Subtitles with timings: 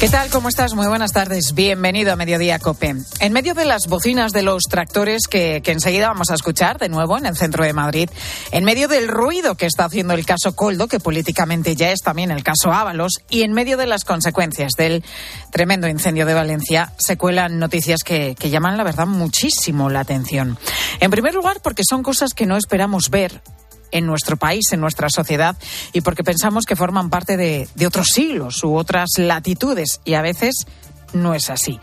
[0.00, 0.30] ¿Qué tal?
[0.30, 0.74] ¿Cómo estás?
[0.74, 1.54] Muy buenas tardes.
[1.54, 2.94] Bienvenido a Mediodía Cope.
[3.18, 6.88] En medio de las bocinas de los tractores que, que, enseguida vamos a escuchar de
[6.88, 8.08] nuevo en el centro de Madrid,
[8.52, 12.30] en medio del ruido que está haciendo el caso Coldo, que políticamente ya es también
[12.30, 15.02] el caso Ábalos, y en medio de las consecuencias del
[15.50, 20.58] tremendo incendio de Valencia, se cuelan noticias que, que llaman, la verdad, muchísimo la atención.
[21.00, 23.42] En primer lugar, porque son cosas que no esperamos ver
[23.90, 25.56] en nuestro país, en nuestra sociedad,
[25.92, 30.66] y porque pensamos que forman parte de, otros siglos u otras latitudes, y a veces
[31.12, 31.80] no es así.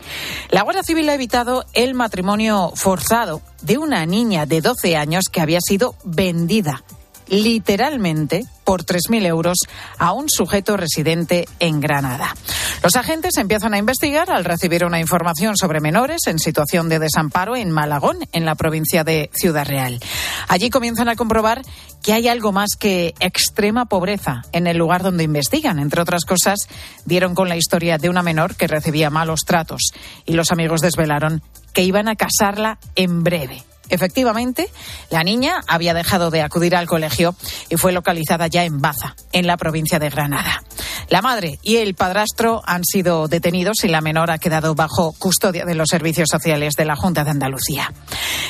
[0.50, 5.40] La Guardia Civil ha evitado el matrimonio forzado de una niña de 12 años que
[5.40, 6.84] había sido vendida
[7.28, 9.58] literalmente por 3.000 euros
[9.98, 12.34] a un sujeto residente en Granada.
[12.82, 17.56] Los agentes empiezan a investigar al recibir una información sobre menores en situación de desamparo
[17.56, 20.00] en Malagón, en la provincia de Ciudad Real.
[20.48, 21.62] Allí comienzan a comprobar
[22.02, 25.78] que hay algo más que extrema pobreza en el lugar donde investigan.
[25.78, 26.68] Entre otras cosas,
[27.04, 29.92] dieron con la historia de una menor que recibía malos tratos
[30.24, 33.64] y los amigos desvelaron que iban a casarla en breve.
[33.88, 34.70] Efectivamente,
[35.10, 37.34] la niña había dejado de acudir al colegio
[37.68, 40.62] y fue localizada ya en Baza, en la provincia de Granada.
[41.08, 45.64] La madre y el padrastro han sido detenidos y la menor ha quedado bajo custodia
[45.64, 47.92] de los servicios sociales de la Junta de Andalucía.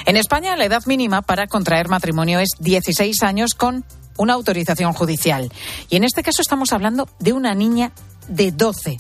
[0.07, 3.85] En España, la edad mínima para contraer matrimonio es 16 años con
[4.17, 5.53] una autorización judicial.
[5.91, 7.93] Y en este caso estamos hablando de una niña
[8.29, 8.97] de 12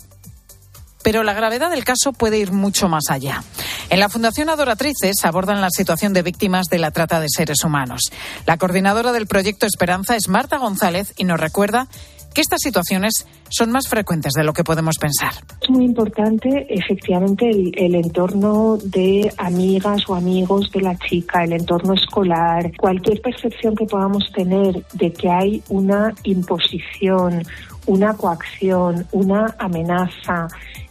[1.06, 3.44] pero la gravedad del caso puede ir mucho más allá.
[3.90, 8.10] En la Fundación Adoratrices abordan la situación de víctimas de la trata de seres humanos.
[8.44, 11.86] La coordinadora del proyecto Esperanza es Marta González y nos recuerda
[12.34, 15.30] que estas situaciones son más frecuentes de lo que podemos pensar.
[15.62, 21.52] Es muy importante, efectivamente, el, el, entorno de amigas o amigos de la chica, el
[21.52, 27.44] entorno escolar, cualquier percepción que podamos tener de que hay una imposición,
[27.86, 30.48] una coacción, una amenaza,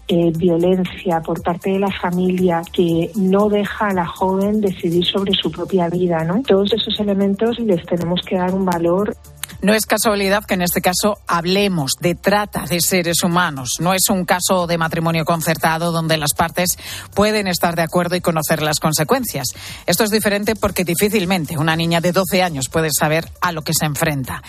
[0.08, 5.34] eh, violencia por parte de la familia que no deja a la joven decidir sobre
[5.34, 6.44] su propia vida, ¿no?
[6.44, 9.18] Todos esos elementos les tenemos que dar un valor.
[9.62, 13.78] No es casualidad que en este caso hablemos de trata de seres humanos.
[13.80, 16.78] No es un caso de matrimonio concertado donde las partes
[17.16, 19.48] pueden estar de acuerdo y conocer las consecuencias.
[19.88, 23.74] Esto es diferente porque difícilmente una niña de 12 años puede saber a lo que
[23.74, 24.44] se enfrenta.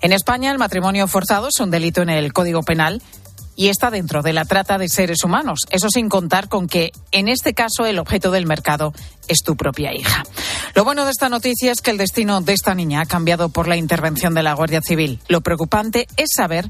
[0.00, 3.02] En España el matrimonio forzado es un delito en el Código Penal
[3.56, 5.60] y está dentro de la trata de seres humanos.
[5.70, 8.92] Eso sin contar con que, en este caso, el objeto del mercado
[9.28, 10.24] es tu propia hija.
[10.74, 13.68] Lo bueno de esta noticia es que el destino de esta niña ha cambiado por
[13.68, 15.20] la intervención de la Guardia Civil.
[15.28, 16.68] Lo preocupante es saber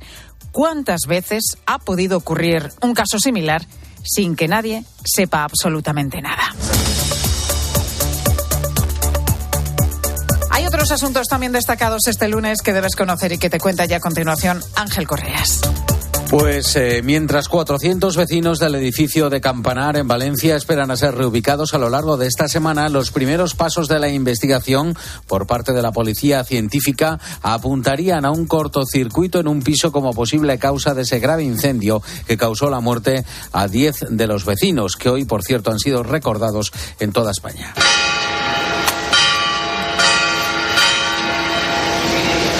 [0.50, 3.65] cuántas veces ha podido ocurrir un caso similar
[4.04, 6.54] sin que nadie sepa absolutamente nada.
[10.50, 13.97] Hay otros asuntos también destacados este lunes que debes conocer y que te cuenta ya
[13.97, 15.60] a continuación Ángel Correas.
[16.32, 21.75] Pues eh, mientras 400 vecinos del edificio de Campanar en Valencia esperan a ser reubicados
[21.75, 25.82] a lo largo de esta semana, los primeros pasos de la investigación por parte de
[25.82, 31.19] la policía científica apuntarían a un cortocircuito en un piso como posible causa de ese
[31.19, 35.71] grave incendio que causó la muerte a 10 de los vecinos, que hoy, por cierto,
[35.71, 37.75] han sido recordados en toda España.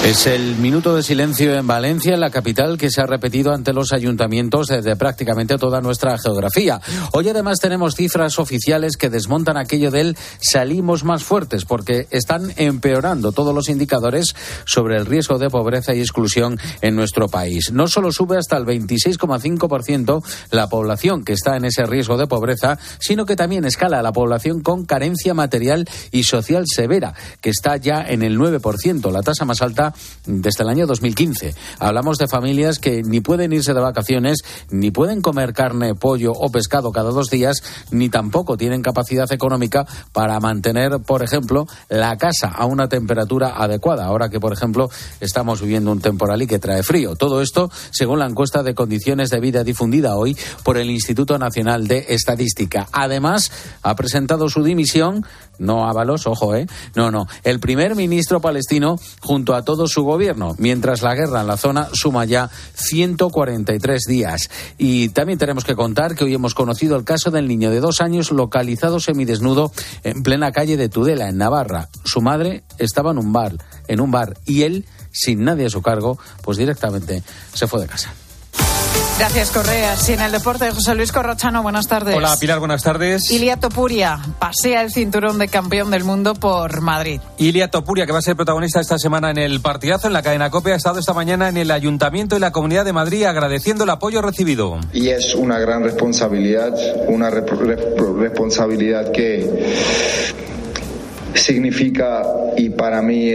[0.03, 3.71] Es el minuto de silencio en Valencia, en la capital, que se ha repetido ante
[3.71, 6.81] los ayuntamientos desde prácticamente toda nuestra geografía.
[7.13, 13.31] Hoy además tenemos cifras oficiales que desmontan aquello del salimos más fuertes, porque están empeorando
[13.31, 17.71] todos los indicadores sobre el riesgo de pobreza y exclusión en nuestro país.
[17.71, 20.21] No solo sube hasta el 26,5%
[20.51, 24.59] la población que está en ese riesgo de pobreza, sino que también escala la población
[24.59, 29.61] con carencia material y social severa, que está ya en el 9%, la tasa más
[29.61, 29.92] alta
[30.25, 31.55] desde el año 2015.
[31.79, 34.39] Hablamos de familias que ni pueden irse de vacaciones,
[34.69, 39.85] ni pueden comer carne, pollo o pescado cada dos días, ni tampoco tienen capacidad económica
[40.11, 44.05] para mantener, por ejemplo, la casa a una temperatura adecuada.
[44.05, 44.89] Ahora que, por ejemplo,
[45.19, 47.15] estamos viviendo un temporal y que trae frío.
[47.15, 51.87] Todo esto según la encuesta de condiciones de vida difundida hoy por el Instituto Nacional
[51.87, 52.87] de Estadística.
[52.91, 53.51] Además,
[53.81, 55.25] ha presentado su dimisión,
[55.59, 56.67] no Ábalos, ojo, ¿eh?
[56.95, 57.27] No, no.
[57.43, 61.89] El primer ministro palestino junto a todos su gobierno, mientras la guerra en la zona
[61.93, 64.49] suma ya 143 días.
[64.77, 68.01] Y también tenemos que contar que hoy hemos conocido el caso del niño de dos
[68.01, 69.71] años localizado semidesnudo
[70.03, 71.89] en plena calle de Tudela, en Navarra.
[72.03, 73.57] Su madre estaba en un bar,
[73.87, 77.23] en un bar, y él, sin nadie a su cargo, pues directamente
[77.53, 78.13] se fue de casa.
[79.23, 80.09] Gracias, Correas.
[80.09, 82.13] Y en el deporte, José Luis Corrochano, buenas tardes.
[82.13, 83.31] Hola, Pilar, buenas tardes.
[83.31, 87.21] Ilia Topuria pasea el cinturón de campeón del mundo por Madrid.
[87.37, 90.49] Ilia Topuria, que va a ser protagonista esta semana en el partidazo en la cadena
[90.49, 93.91] COPE, ha estado esta mañana en el Ayuntamiento y la Comunidad de Madrid agradeciendo el
[93.91, 94.77] apoyo recibido.
[94.91, 96.73] Y es una gran responsabilidad,
[97.07, 99.73] una responsabilidad que
[101.33, 102.23] significa
[102.57, 103.31] y para mí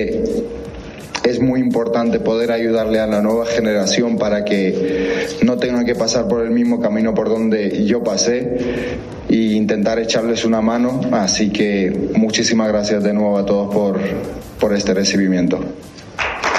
[1.28, 6.28] es muy importante poder ayudarle a la nueva generación para que no tengan que pasar
[6.28, 8.98] por el mismo camino por donde yo pasé
[9.28, 11.00] e intentar echarles una mano.
[11.12, 14.00] Así que muchísimas gracias de nuevo a todos por,
[14.58, 15.60] por este recibimiento.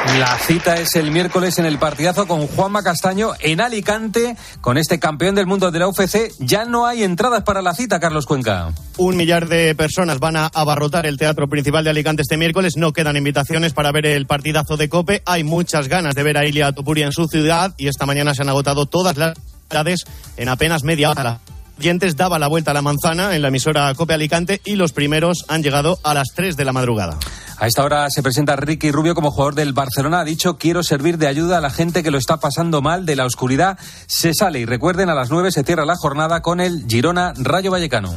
[0.05, 4.35] La cita es el miércoles en el partidazo con Juanma Castaño en Alicante.
[4.61, 7.99] Con este campeón del mundo de la UFC ya no hay entradas para la cita,
[7.99, 8.73] Carlos Cuenca.
[8.97, 12.77] Un millar de personas van a abarrotar el teatro principal de Alicante este miércoles.
[12.77, 15.21] No quedan invitaciones para ver el partidazo de Cope.
[15.25, 18.41] Hay muchas ganas de ver a Ilia Topuria en su ciudad y esta mañana se
[18.41, 19.37] han agotado todas las
[19.69, 20.05] ciudades
[20.37, 21.39] en apenas media hora
[21.79, 25.45] oyentes daba la vuelta a la manzana en la emisora Cope Alicante y los primeros
[25.47, 27.17] han llegado a las 3 de la madrugada.
[27.59, 30.21] A esta hora se presenta Ricky Rubio como jugador del Barcelona.
[30.21, 33.17] Ha dicho, quiero servir de ayuda a la gente que lo está pasando mal, de
[33.17, 33.77] la oscuridad
[34.07, 34.59] se sale.
[34.59, 38.15] Y recuerden, a las 9 se cierra la jornada con el Girona Rayo Vallecano.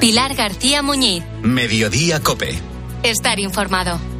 [0.00, 1.22] Pilar García Muñiz.
[1.42, 2.58] Mediodía Cope.
[3.04, 4.17] Estar informado.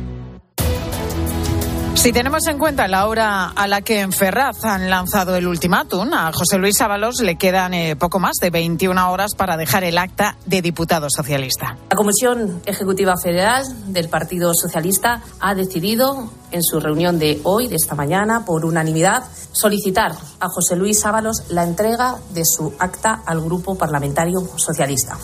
[1.98, 6.12] Si tenemos en cuenta la hora a la que en Ferraz han lanzado el ultimátum,
[6.12, 9.98] a José Luis Ábalos le quedan eh, poco más de 21 horas para dejar el
[9.98, 11.76] acta de diputado socialista.
[11.90, 17.74] La Comisión Ejecutiva Federal del Partido Socialista ha decidido en su reunión de hoy, de
[17.74, 23.40] esta mañana, por unanimidad, solicitar a José Luis Ábalos la entrega de su acta al
[23.40, 25.18] Grupo Parlamentario Socialista.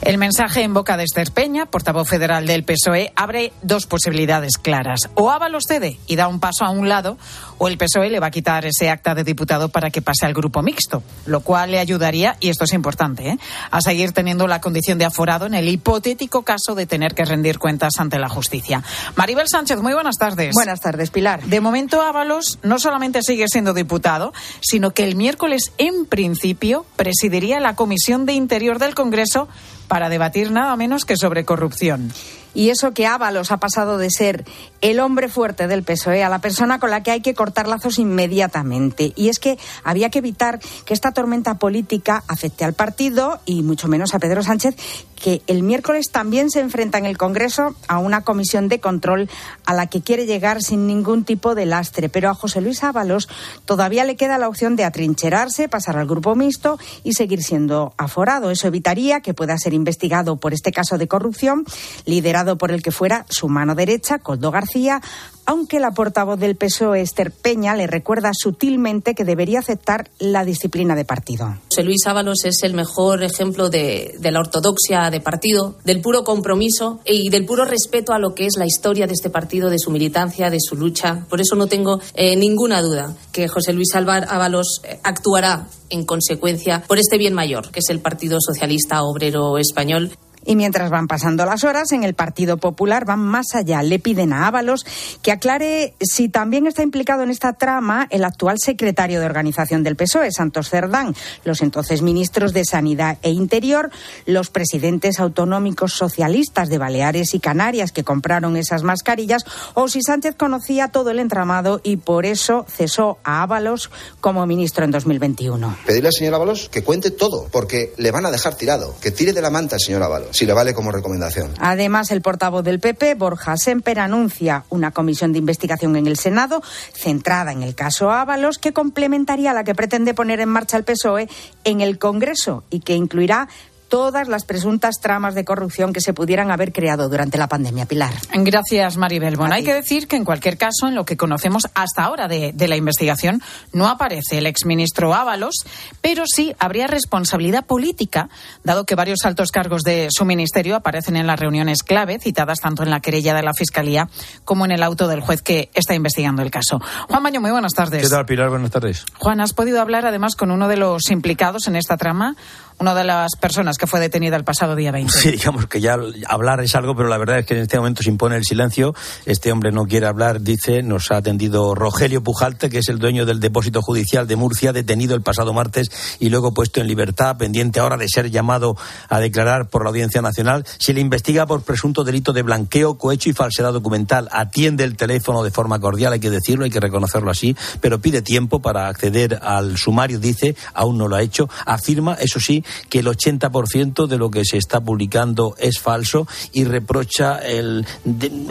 [0.00, 5.00] El mensaje en boca de Esther Peña, portavoz federal del PSOE, abre dos posibilidades claras.
[5.14, 7.18] O Ábalos cede y da un paso a un lado,
[7.58, 10.34] o el PSOE le va a quitar ese acta de diputado para que pase al
[10.34, 13.38] grupo mixto, lo cual le ayudaría, y esto es importante, ¿eh?
[13.72, 17.58] a seguir teniendo la condición de aforado en el hipotético caso de tener que rendir
[17.58, 18.84] cuentas ante la justicia.
[19.16, 20.52] Maribel Sánchez, muy buenas tardes.
[20.54, 21.42] Buenas tardes, Pilar.
[21.42, 27.58] De momento, Ábalos no solamente sigue siendo diputado, sino que el miércoles, en principio, presidiría
[27.58, 29.48] la Comisión de Interior del Congreso
[29.88, 32.12] para debatir nada menos que sobre corrupción.
[32.54, 34.44] Y eso que Ábalos ha pasado de ser
[34.80, 37.98] el hombre fuerte del PSOE a la persona con la que hay que cortar lazos
[37.98, 39.12] inmediatamente.
[39.16, 43.88] Y es que había que evitar que esta tormenta política afecte al partido y mucho
[43.88, 44.76] menos a Pedro Sánchez,
[45.18, 49.28] que el miércoles también se enfrenta en el Congreso a una comisión de control
[49.66, 52.08] a la que quiere llegar sin ningún tipo de lastre.
[52.08, 53.28] Pero a José Luis Ábalos
[53.64, 58.50] todavía le queda la opción de atrincherarse, pasar al grupo mixto y seguir siendo aforado.
[58.50, 61.64] Eso evitaría que pueda ser investigado por este caso de corrupción,
[62.04, 65.00] liderado por el que fuera su mano derecha, Coldo García,
[65.48, 70.94] aunque la portavoz del PSOE, Esther Peña, le recuerda sutilmente que debería aceptar la disciplina
[70.94, 71.56] de partido.
[71.70, 76.24] José Luis Ábalos es el mejor ejemplo de, de, la ortodoxia de partido, del puro
[76.24, 79.78] compromiso y del puro respeto a lo que es la historia de este partido, de
[79.78, 81.24] su militancia, de su lucha.
[81.28, 86.82] Por eso no tengo eh, ninguna duda que José Luis Ábalos eh, actuará en consecuencia
[86.86, 90.12] por este bien mayor, que es el Partido Socialista Obrero Español.
[90.48, 93.82] Y mientras van pasando las horas, en el Partido Popular van más allá.
[93.82, 94.86] Le piden a Ábalos
[95.20, 99.94] que aclare si también está implicado en esta trama el actual secretario de organización del
[99.94, 101.14] PSOE, Santos Cerdán,
[101.44, 103.90] los entonces ministros de Sanidad e Interior,
[104.24, 110.34] los presidentes autonómicos socialistas de Baleares y Canarias que compraron esas mascarillas, o si Sánchez
[110.34, 113.90] conocía todo el entramado y por eso cesó a Ábalos
[114.22, 115.76] como ministro en 2021.
[115.84, 119.34] Pedirle al señor Ábalos que cuente todo, porque le van a dejar tirado, que tire
[119.34, 121.52] de la manta al señor Ábalos si le vale como recomendación.
[121.58, 126.62] Además, el portavoz del PP, Borja Semper, anuncia una comisión de investigación en el Senado
[126.94, 131.28] centrada en el caso Ábalos que complementaría la que pretende poner en marcha el PSOE
[131.64, 133.48] en el Congreso y que incluirá
[133.88, 138.14] todas las presuntas tramas de corrupción que se pudieran haber creado durante la pandemia, Pilar.
[138.32, 139.36] Gracias, Maribel.
[139.36, 142.52] Bueno, hay que decir que en cualquier caso, en lo que conocemos hasta ahora de,
[142.54, 143.42] de la investigación,
[143.72, 145.54] no aparece el exministro Ábalos,
[146.00, 148.28] pero sí habría responsabilidad política,
[148.64, 152.82] dado que varios altos cargos de su ministerio aparecen en las reuniones clave, citadas tanto
[152.82, 154.08] en la querella de la Fiscalía
[154.44, 156.80] como en el auto del juez que está investigando el caso.
[157.08, 158.02] Juan Baño, muy buenas tardes.
[158.02, 158.50] ¿Qué tal, Pilar?
[158.50, 159.04] Buenas tardes.
[159.18, 162.36] Juan, has podido hablar además con uno de los implicados en esta trama
[162.80, 165.12] una de las personas que fue detenida el pasado día 20.
[165.12, 168.02] Sí, digamos que ya hablar es algo, pero la verdad es que en este momento
[168.02, 168.94] se impone el silencio.
[169.26, 173.26] Este hombre no quiere hablar, dice, nos ha atendido Rogelio Pujalte, que es el dueño
[173.26, 177.80] del depósito judicial de Murcia, detenido el pasado martes y luego puesto en libertad, pendiente
[177.80, 178.76] ahora de ser llamado
[179.08, 180.64] a declarar por la Audiencia Nacional.
[180.78, 184.28] Se le investiga por presunto delito de blanqueo, cohecho y falsedad documental.
[184.30, 188.22] Atiende el teléfono de forma cordial, hay que decirlo, hay que reconocerlo así, pero pide
[188.22, 191.48] tiempo para acceder al sumario, dice, aún no lo ha hecho.
[191.66, 196.64] Afirma, eso sí, que el 80% de lo que se está publicando es falso y
[196.64, 197.86] reprocha el,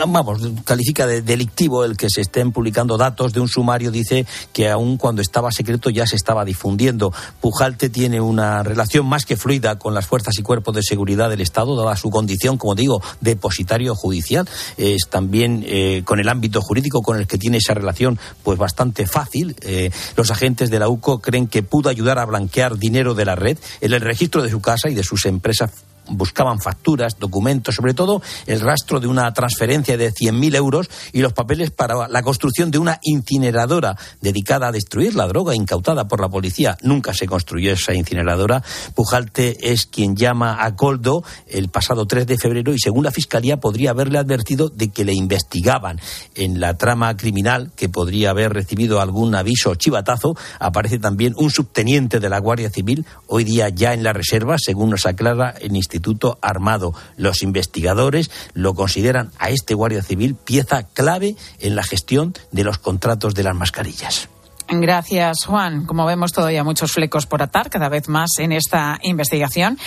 [0.07, 4.69] vamos, califica de delictivo el que se estén publicando datos de un sumario, dice que
[4.69, 7.13] aún cuando estaba secreto ya se estaba difundiendo.
[7.41, 11.41] Pujalte tiene una relación más que fluida con las fuerzas y cuerpos de seguridad del
[11.41, 14.47] Estado, dada su condición, como digo, depositario judicial.
[14.77, 19.07] Es también eh, con el ámbito jurídico con el que tiene esa relación, pues bastante
[19.07, 19.55] fácil.
[19.61, 23.35] Eh, los agentes de la UCO creen que pudo ayudar a blanquear dinero de la
[23.35, 25.71] red el registro de su casa y de sus empresas
[26.09, 31.33] buscaban facturas, documentos, sobre todo el rastro de una transferencia de 100.000 euros y los
[31.33, 36.29] papeles para la construcción de una incineradora dedicada a destruir la droga incautada por la
[36.29, 36.77] policía.
[36.81, 38.63] Nunca se construyó esa incineradora.
[38.95, 43.57] Pujalte es quien llama a Coldo el pasado 3 de febrero y según la Fiscalía
[43.57, 45.99] podría haberle advertido de que le investigaban.
[46.35, 52.19] En la trama criminal, que podría haber recibido algún aviso chivatazo, aparece también un subteniente
[52.19, 55.96] de la Guardia Civil, hoy día ya en la reserva, según nos aclara el Instituto
[55.97, 56.93] Instituto Armado.
[57.17, 62.77] Los investigadores lo consideran a este Guardia Civil pieza clave en la gestión de los
[62.77, 64.29] contratos de las mascarillas.
[64.69, 65.85] Gracias, Juan.
[65.85, 69.77] Como vemos, todavía muchos flecos por atar, cada vez más en esta investigación.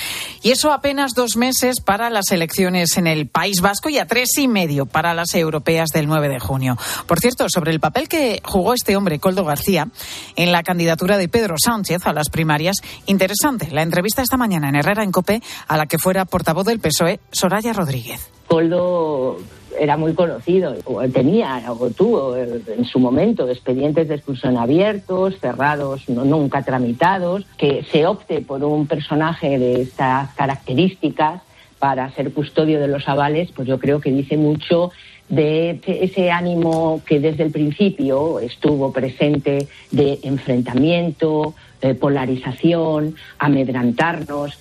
[0.43, 4.31] Y eso apenas dos meses para las elecciones en el País Vasco y a tres
[4.39, 6.79] y medio para las europeas del 9 de junio.
[7.07, 9.89] Por cierto, sobre el papel que jugó este hombre, Coldo García,
[10.37, 14.77] en la candidatura de Pedro Sánchez a las primarias, interesante la entrevista esta mañana en
[14.77, 18.31] Herrera en Cope a la que fuera portavoz del PSOE, Soraya Rodríguez.
[18.47, 19.39] Coldo
[19.79, 26.09] era muy conocido, o tenía o tuvo en su momento expedientes de expulsión abiertos, cerrados,
[26.09, 31.43] nunca tramitados, que se opte por un personaje de estas características
[31.79, 34.91] para ser custodio de los avales, pues yo creo que dice mucho
[35.31, 41.55] de ese ánimo que desde el principio estuvo presente de enfrentamiento,
[41.99, 44.59] polarización, amedrantarnos.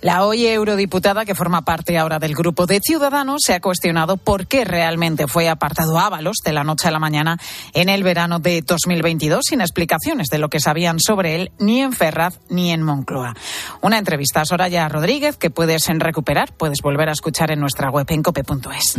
[0.00, 4.46] La hoy eurodiputada, que forma parte ahora del grupo de Ciudadanos, se ha cuestionado por
[4.46, 7.36] qué realmente fue apartado Ábalos de la noche a la mañana
[7.74, 11.92] en el verano de 2022, sin explicaciones de lo que sabían sobre él ni en
[11.92, 13.34] Ferraz ni en Moncloa.
[13.82, 18.06] Una entrevista a Soraya Rodríguez que puedes recuperar, puedes volver a escuchar en nuestra web
[18.08, 18.96] en cope.es.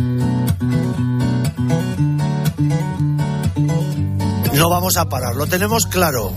[4.54, 6.32] No vamos a parar, lo tenemos claro.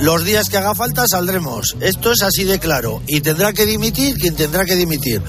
[0.00, 1.76] Los días que haga falta saldremos.
[1.80, 3.02] Esto es así de claro.
[3.08, 5.20] Y tendrá que dimitir quien tendrá que dimitir.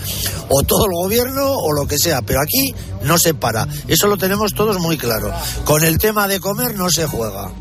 [0.50, 2.22] O todo el gobierno o lo que sea.
[2.22, 3.68] Pero aquí no se para.
[3.88, 5.34] Eso lo tenemos todos muy claro.
[5.66, 7.52] Con el tema de comer no se juega.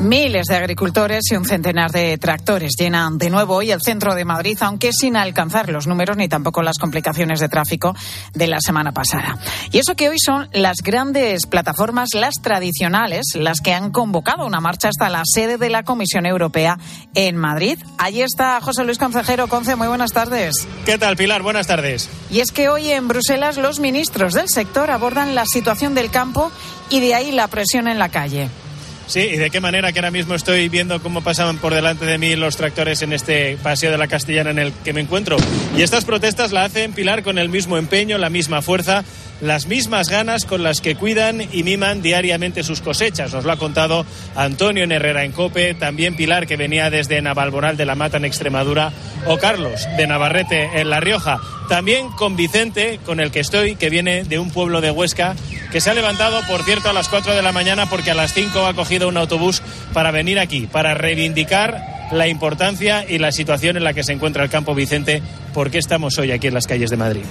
[0.00, 4.26] Miles de agricultores y un centenar de tractores llenan de nuevo hoy el centro de
[4.26, 7.96] Madrid, aunque sin alcanzar los números ni tampoco las complicaciones de tráfico
[8.34, 9.38] de la semana pasada.
[9.72, 14.60] Y eso que hoy son las grandes plataformas, las tradicionales, las que han convocado una
[14.60, 16.76] marcha hasta la sede de la Comisión Europea
[17.14, 17.78] en Madrid.
[17.96, 19.48] Allí está José Luis Concejero.
[19.48, 20.68] Conce, muy buenas tardes.
[20.84, 21.40] ¿Qué tal, Pilar?
[21.40, 22.10] Buenas tardes.
[22.30, 26.52] Y es que hoy en Bruselas los ministros del sector abordan la situación del campo
[26.90, 28.50] y de ahí la presión en la calle.
[29.06, 32.18] Sí, y de qué manera que ahora mismo estoy viendo cómo pasaban por delante de
[32.18, 35.36] mí los tractores en este paseo de la Castellana en el que me encuentro.
[35.76, 39.04] Y estas protestas la hacen Pilar con el mismo empeño, la misma fuerza,
[39.40, 43.32] las mismas ganas con las que cuidan y miman diariamente sus cosechas.
[43.32, 47.76] Nos lo ha contado Antonio en Herrera en Cope, también Pilar que venía desde Navalmoral
[47.76, 48.92] de la Mata en Extremadura
[49.26, 51.38] o Carlos de Navarrete en La Rioja.
[51.68, 55.34] También con Vicente, con el que estoy, que viene de un pueblo de Huesca,
[55.72, 58.32] que se ha levantado, por cierto, a las 4 de la mañana porque a las
[58.32, 59.62] 5 ha cogido un autobús
[59.92, 64.44] para venir aquí, para reivindicar la importancia y la situación en la que se encuentra
[64.44, 65.22] el campo Vicente.
[65.52, 67.22] ¿Por qué estamos hoy aquí en las calles de Madrid?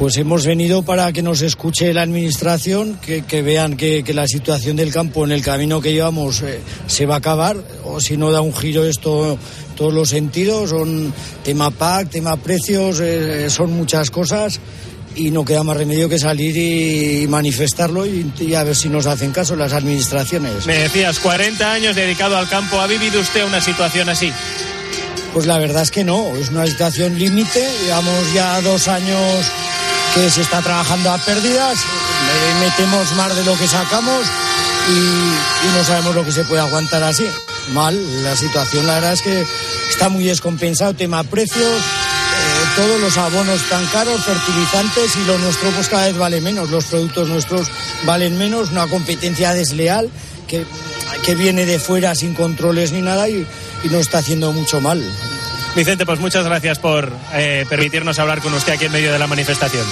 [0.00, 4.90] Pues hemos venido para que nos escuche la administración, que, vean que, la situación del
[4.90, 8.40] campo en el camino que llevamos eh, se va a acabar, o si no da
[8.40, 9.36] un giro esto
[9.76, 11.12] todos los sentidos, son
[11.44, 14.58] tema PAC, tema precios, eh, son muchas cosas
[15.16, 19.04] y no queda más remedio que salir y manifestarlo y, y, a ver si nos
[19.04, 20.64] hacen caso las administraciones.
[20.64, 24.32] Me decías, 40 años dedicado al campo, ¿ha vivido usted una situación así?
[25.34, 29.20] Pues la verdad es que no, es una situación límite, llevamos ya dos años
[30.14, 31.78] que se está trabajando a pérdidas,
[32.60, 34.26] metemos más de lo que sacamos
[34.88, 37.26] y, no sabemos lo que se puede aguantar así.
[37.72, 39.46] Mal, la situación la verdad es que
[39.88, 45.70] está muy descompensado, tema precios, eh, todos los abonos tan caros, fertilizantes y lo nuestro
[45.70, 47.68] pues cada vez vale menos, los productos nuestros
[48.04, 50.10] valen menos, una competencia desleal
[50.48, 50.64] que,
[51.24, 53.46] que viene de fuera sin controles ni nada y,
[53.84, 55.00] y nos está haciendo mucho mal.
[55.74, 59.28] Vicente, pues muchas gracias por eh, permitirnos hablar con usted aquí en medio de la
[59.28, 59.86] manifestación.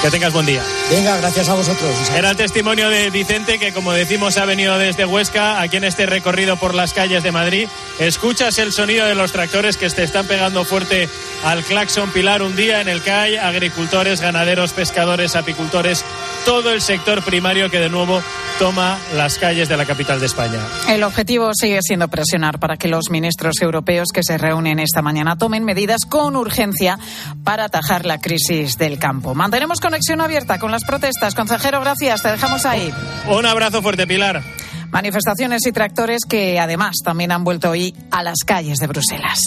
[0.00, 0.62] Que tengas buen día.
[0.90, 1.90] Venga, gracias a vosotros.
[2.14, 6.06] Era el testimonio de Vicente que, como decimos, ha venido desde Huesca, aquí en este
[6.06, 7.68] recorrido por las calles de Madrid.
[7.98, 11.08] Escuchas el sonido de los tractores que te están pegando fuerte
[11.42, 16.04] al claxon Pilar un día en el que hay agricultores, ganaderos, pescadores, apicultores,
[16.44, 18.22] todo el sector primario que de nuevo
[18.58, 20.60] toma las calles de la capital de España.
[20.88, 25.36] El objetivo sigue siendo presionar para que los ministros europeos que se reúnen esta mañana
[25.36, 26.98] tomen medidas con urgencia
[27.42, 29.34] para atajar la crisis del campo.
[29.34, 31.34] Mantenemos conexión abierta con las protestas.
[31.34, 32.22] Consejero, gracias.
[32.22, 32.92] Te dejamos ahí.
[33.28, 34.42] Un abrazo fuerte, Pilar.
[34.90, 39.40] Manifestaciones y tractores que además también han vuelto hoy a las calles de Bruselas.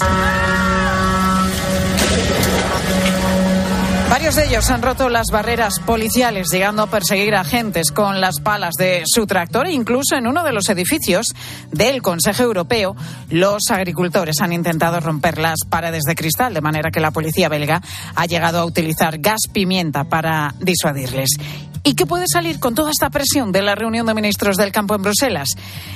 [4.09, 8.73] Varios de ellos han roto las barreras policiales, llegando a perseguir agentes con las palas
[8.77, 9.67] de su tractor.
[9.67, 11.27] Incluso en uno de los edificios
[11.71, 12.95] del Consejo Europeo,
[13.29, 17.81] los agricultores han intentado romper las paredes de cristal, de manera que la policía belga
[18.15, 21.31] ha llegado a utilizar gas pimienta para disuadirles.
[21.83, 24.95] ¿Y qué puede salir con toda esta presión de la reunión de ministros del campo
[24.95, 25.49] en Bruselas?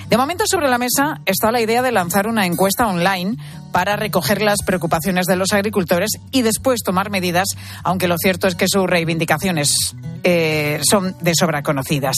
[0.09, 3.35] De momento sobre la mesa está la idea de lanzar una encuesta online
[3.71, 7.47] para recoger las preocupaciones de los agricultores y después tomar medidas,
[7.83, 12.15] aunque lo cierto es que sus reivindicaciones eh, son de sobra conocidas.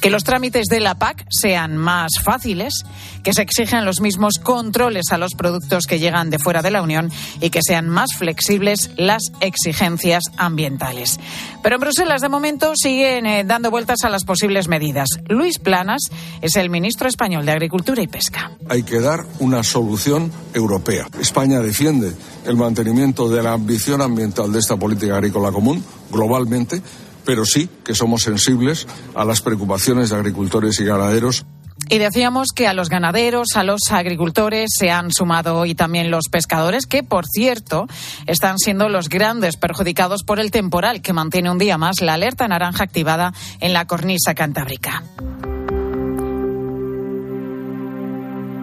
[0.00, 2.84] Que los trámites de la PAC sean más fáciles,
[3.22, 6.82] que se exijan los mismos controles a los productos que llegan de fuera de la
[6.82, 7.10] Unión
[7.40, 11.18] y que sean más flexibles las exigencias ambientales.
[11.62, 15.08] Pero en Bruselas, de momento, siguen eh, dando vueltas a las posibles medidas.
[15.28, 16.02] Luis Planas
[16.40, 18.52] es el ministro español de Agricultura y Pesca.
[18.68, 21.06] Hay que dar una solución europea.
[21.20, 22.12] España defiende
[22.44, 26.82] el mantenimiento de la ambición ambiental de esta política agrícola común globalmente,
[27.24, 31.44] pero sí que somos sensibles a las preocupaciones de agricultores y ganaderos.
[31.88, 36.28] Y decíamos que a los ganaderos, a los agricultores se han sumado hoy también los
[36.30, 37.86] pescadores, que por cierto
[38.26, 42.48] están siendo los grandes perjudicados por el temporal que mantiene un día más la alerta
[42.48, 45.02] naranja activada en la cornisa cantábrica.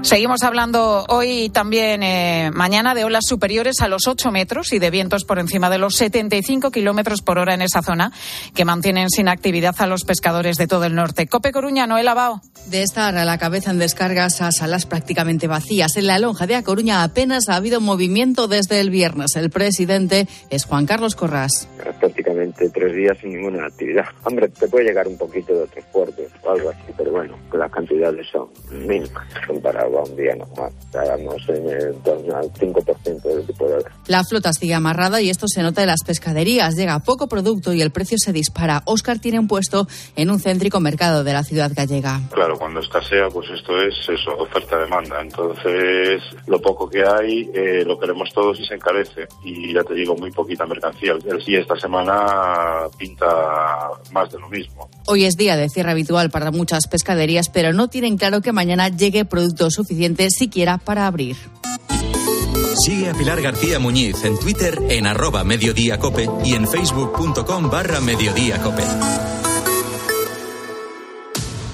[0.01, 4.89] Seguimos hablando hoy también eh, mañana de olas superiores a los 8 metros y de
[4.89, 8.13] vientos por encima de los 75 kilómetros por hora en esa zona
[8.55, 11.27] que mantienen sin actividad a los pescadores de todo el norte.
[11.27, 12.41] Cope Coruña, Noel Abao.
[12.67, 15.97] De estar a la cabeza en descargas a salas prácticamente vacías.
[15.97, 19.35] En la lonja de A Coruña apenas ha habido movimiento desde el viernes.
[19.35, 21.67] El presidente es Juan Carlos Corrás.
[21.99, 24.05] Prácticamente tres días sin ninguna actividad.
[24.23, 28.27] Hombre, te puede llegar un poquito de transporte o algo así, pero bueno, las cantidades
[28.31, 30.71] son mínimas comparado un día normal.
[30.79, 33.91] Estábamos en el torno al 5% del tipo de hora.
[34.07, 36.75] La flota sigue amarrada y esto se nota en las pescaderías.
[36.75, 38.81] Llega poco producto y el precio se dispara.
[38.85, 42.21] Oscar tiene un puesto en un céntrico mercado de la ciudad gallega.
[42.31, 45.21] Claro, cuando escasea, pues esto es eso, oferta-demanda.
[45.21, 49.27] Entonces, lo poco que hay, eh, lo queremos todos y se encarece.
[49.43, 51.13] Y ya te digo, muy poquita mercancía.
[51.25, 53.25] El sí esta semana pinta
[54.11, 54.89] más de lo mismo.
[55.07, 58.89] Hoy es día de cierre habitual para muchas pescaderías, pero no tienen claro que mañana
[58.89, 61.37] llegue producto suficiente siquiera para abrir.
[62.85, 68.83] Sigue a Pilar García Muñiz en Twitter en arroba mediodíacope y en facebook.com barra mediodíacope.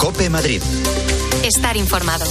[0.00, 0.62] Cope Madrid.
[1.44, 2.24] Estar informado.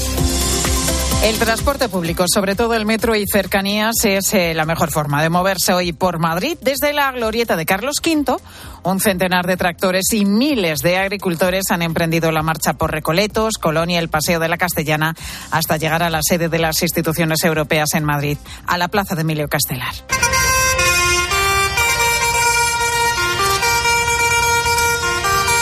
[1.23, 5.29] El transporte público, sobre todo el metro y cercanías, es eh, la mejor forma de
[5.29, 6.57] moverse hoy por Madrid.
[6.61, 8.37] Desde la glorieta de Carlos V,
[8.81, 13.99] un centenar de tractores y miles de agricultores han emprendido la marcha por Recoletos, Colonia,
[13.99, 15.15] el Paseo de la Castellana,
[15.51, 19.21] hasta llegar a la sede de las instituciones europeas en Madrid, a la plaza de
[19.21, 19.93] Emilio Castelar.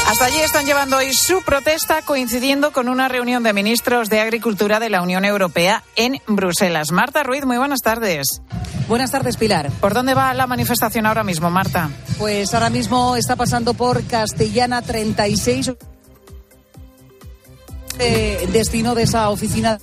[0.07, 4.79] Hasta allí están llevando hoy su protesta coincidiendo con una reunión de ministros de Agricultura
[4.79, 6.93] de la Unión Europea en Bruselas.
[6.93, 8.41] Marta Ruiz, muy buenas tardes.
[8.87, 9.69] Buenas tardes, Pilar.
[9.81, 11.89] ¿Por dónde va la manifestación ahora mismo, Marta?
[12.17, 15.73] Pues ahora mismo está pasando por Castellana 36,
[17.99, 19.77] eh, destino de esa oficina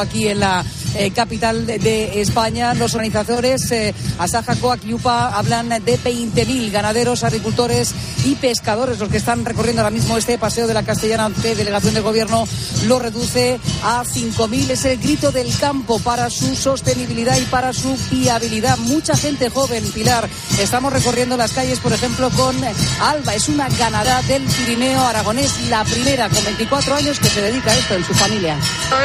[0.00, 2.74] Aquí en la eh, capital de, España.
[2.74, 9.16] Los organizadores, eh, Asaja, Coac y hablan de 20.000 ganaderos, agricultores y pescadores los que
[9.16, 12.46] están recorriendo ahora mismo este paseo de la Castellana que delegación de gobierno
[12.86, 14.70] lo reduce a 5.000.
[14.70, 18.76] Es el grito del campo para su sostenibilidad y para su viabilidad.
[18.78, 20.28] Mucha gente joven, Pilar.
[20.60, 22.56] Estamos recorriendo las calles, por ejemplo, con
[23.00, 23.34] Alba.
[23.34, 27.78] Es una ganadera del Pirineo aragonés, la primera con 24 años que se dedica a
[27.78, 28.58] esto en su familia.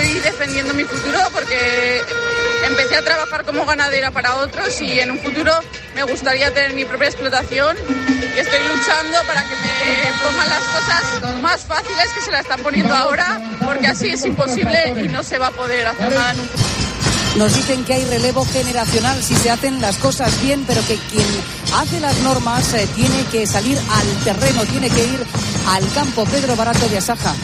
[0.07, 2.01] Estoy defendiendo mi futuro porque
[2.65, 5.51] empecé a trabajar como ganadera para otros y en un futuro
[5.95, 11.41] me gustaría tener mi propia explotación y estoy luchando para que me pongan las cosas
[11.41, 15.39] más fáciles que se la están poniendo ahora porque así es imposible y no se
[15.39, 16.35] va a poder hacer nada.
[17.35, 21.27] Nos dicen que hay relevo generacional si se hacen las cosas bien, pero que quien
[21.75, 25.25] hace las normas eh, tiene que salir al terreno, tiene que ir
[25.67, 26.23] al campo.
[26.23, 27.35] Pedro Barato de Asaja.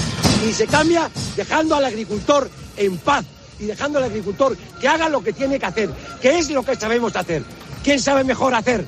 [0.44, 3.26] Y se cambia dejando al agricultor en paz
[3.60, 5.90] y dejando al agricultor que haga lo que tiene que hacer,
[6.22, 7.44] que es lo que sabemos hacer.
[7.84, 8.86] ¿Quién sabe mejor hacer?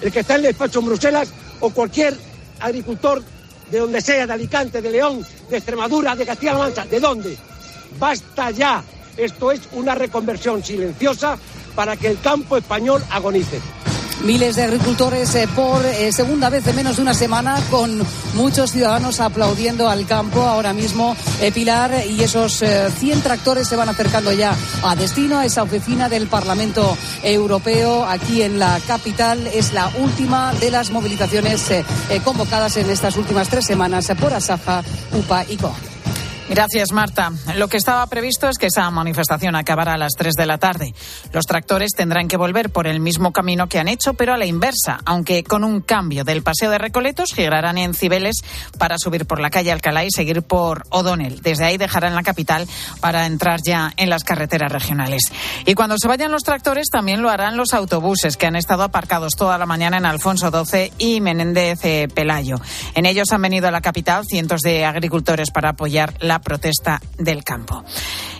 [0.00, 1.28] ¿El que está en el despacho en Bruselas
[1.60, 2.16] o cualquier
[2.60, 3.22] agricultor
[3.70, 6.86] de donde sea, de Alicante, de León, de Extremadura, de Castilla-La Mancha?
[6.86, 7.36] ¿De dónde?
[7.98, 8.82] Basta ya.
[9.16, 11.36] Esto es una reconversión silenciosa
[11.74, 13.60] para que el campo español agonice.
[14.24, 18.02] Miles de agricultores eh, por eh, segunda vez en menos de una semana, con
[18.34, 21.16] muchos ciudadanos aplaudiendo al campo ahora mismo.
[21.40, 25.62] eh, Pilar y esos eh, 100 tractores se van acercando ya a destino, a esa
[25.62, 29.46] oficina del Parlamento Europeo aquí en la capital.
[29.46, 34.16] Es la última de las movilizaciones eh, eh, convocadas en estas últimas tres semanas eh,
[34.16, 35.89] por Asaja, UPA y COA.
[36.50, 37.30] Gracias, Marta.
[37.56, 40.92] Lo que estaba previsto es que esa manifestación acabará a las 3 de la tarde.
[41.32, 44.46] Los tractores tendrán que volver por el mismo camino que han hecho, pero a la
[44.46, 48.42] inversa, aunque con un cambio del paseo de Recoletos, girarán en Cibeles
[48.78, 51.40] para subir por la calle Alcalá y seguir por O'Donnell.
[51.40, 52.66] Desde ahí dejarán la capital
[53.00, 55.22] para entrar ya en las carreteras regionales.
[55.66, 59.34] Y cuando se vayan los tractores, también lo harán los autobuses que han estado aparcados
[59.38, 62.56] toda la mañana en Alfonso XII y Menéndez eh, Pelayo.
[62.96, 67.44] En ellos han venido a la capital cientos de agricultores para apoyar la protesta del
[67.44, 67.84] campo.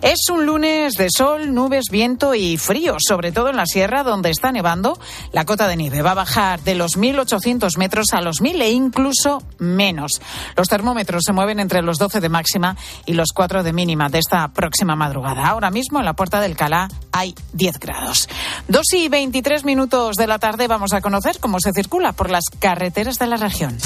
[0.03, 4.31] Es un lunes de sol, nubes, viento y frío, sobre todo en la sierra donde
[4.31, 4.99] está nevando.
[5.33, 8.71] La cota de nieve va a bajar de los 1.800 metros a los 1.000 e
[8.71, 10.23] incluso menos.
[10.57, 14.21] Los termómetros se mueven entre los 12 de máxima y los 4 de mínima de
[14.21, 15.47] esta próxima madrugada.
[15.47, 18.29] Ahora mismo en la puerta del Calá hay 10 grados.
[18.69, 22.45] 2 y 23 minutos de la tarde vamos a conocer cómo se circula por las
[22.59, 23.77] carreteras de la región.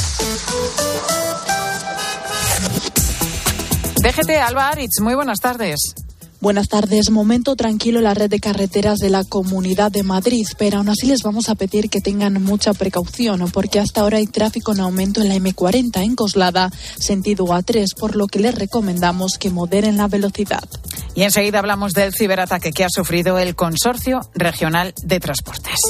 [4.04, 5.94] DGT Alba Aritz, muy buenas tardes.
[6.38, 7.08] Buenas tardes.
[7.08, 11.06] Momento tranquilo en la red de carreteras de la Comunidad de Madrid, pero aún así
[11.06, 15.22] les vamos a pedir que tengan mucha precaución porque hasta ahora hay tráfico en aumento
[15.22, 20.06] en la M40 en Coslada, sentido A3, por lo que les recomendamos que moderen la
[20.06, 20.64] velocidad.
[21.14, 25.80] Y enseguida hablamos del ciberataque que ha sufrido el Consorcio Regional de Transportes.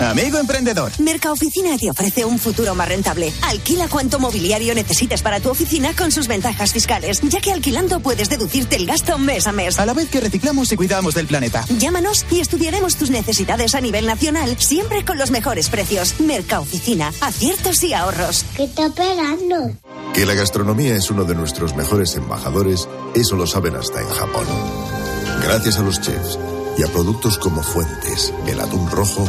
[0.00, 0.92] Amigo emprendedor.
[1.00, 3.32] Mercaoficina te ofrece un futuro más rentable.
[3.42, 8.28] Alquila cuanto mobiliario necesites para tu oficina con sus ventajas fiscales, ya que alquilando puedes
[8.28, 9.78] deducirte el gasto mes a mes.
[9.78, 11.64] A la vez que reciclamos y cuidamos del planeta.
[11.78, 16.20] Llámanos y estudiaremos tus necesidades a nivel nacional, siempre con los mejores precios.
[16.20, 18.44] Mercaoficina, aciertos y ahorros.
[18.56, 19.72] ¿Qué está esperando?
[20.14, 24.46] Que la gastronomía es uno de nuestros mejores embajadores, eso lo saben hasta en Japón.
[25.42, 26.38] Gracias a los chefs
[26.76, 29.28] y a productos como Fuentes, el atún rojo,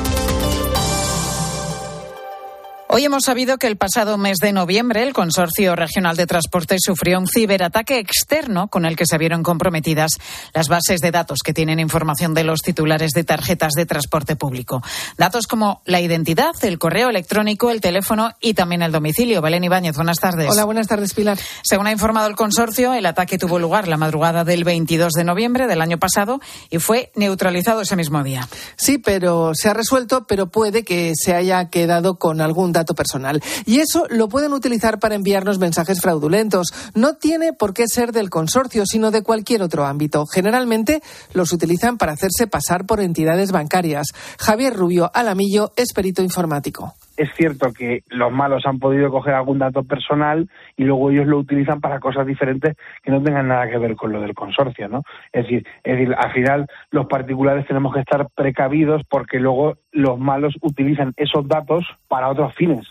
[2.93, 7.19] Hoy hemos sabido que el pasado mes de noviembre el Consorcio Regional de Transporte sufrió
[7.19, 10.17] un ciberataque externo con el que se vieron comprometidas
[10.53, 14.83] las bases de datos que tienen información de los titulares de tarjetas de transporte público.
[15.17, 19.41] Datos como la identidad, el correo electrónico, el teléfono y también el domicilio.
[19.41, 20.51] Belén Ibáñez, buenas tardes.
[20.51, 21.39] Hola, buenas tardes, Pilar.
[21.63, 25.65] Según ha informado el consorcio, el ataque tuvo lugar la madrugada del 22 de noviembre
[25.67, 28.49] del año pasado y fue neutralizado ese mismo día.
[28.75, 33.41] Sí, pero se ha resuelto, pero puede que se haya quedado con algún dato personal.
[33.65, 36.73] Y eso lo pueden utilizar para enviarnos mensajes fraudulentos.
[36.93, 40.25] No tiene por qué ser del consorcio, sino de cualquier otro ámbito.
[40.25, 41.01] Generalmente
[41.33, 44.07] los utilizan para hacerse pasar por entidades bancarias.
[44.37, 46.95] Javier Rubio Alamillo es informático.
[47.21, 51.37] Es cierto que los malos han podido coger algún dato personal y luego ellos lo
[51.37, 55.03] utilizan para cosas diferentes que no tengan nada que ver con lo del consorcio, ¿no?
[55.31, 60.17] Es decir, es decir, al final los particulares tenemos que estar precavidos porque luego los
[60.17, 62.87] malos utilizan esos datos para otros fines.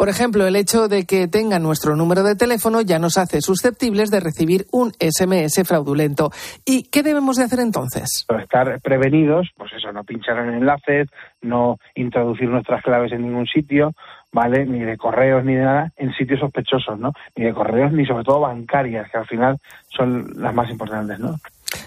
[0.00, 4.10] Por ejemplo, el hecho de que tengan nuestro número de teléfono ya nos hace susceptibles
[4.10, 6.30] de recibir un SMS fraudulento.
[6.64, 8.24] ¿Y qué debemos de hacer entonces?
[8.40, 11.08] Estar prevenidos, pues eso, no pinchar en enlaces,
[11.42, 13.92] no introducir nuestras claves en ningún sitio,
[14.32, 14.64] ¿vale?
[14.64, 17.12] Ni de correos ni de nada en sitios sospechosos, ¿no?
[17.36, 19.58] Ni de correos ni sobre todo bancarias, que al final
[19.94, 21.36] son las más importantes, ¿no?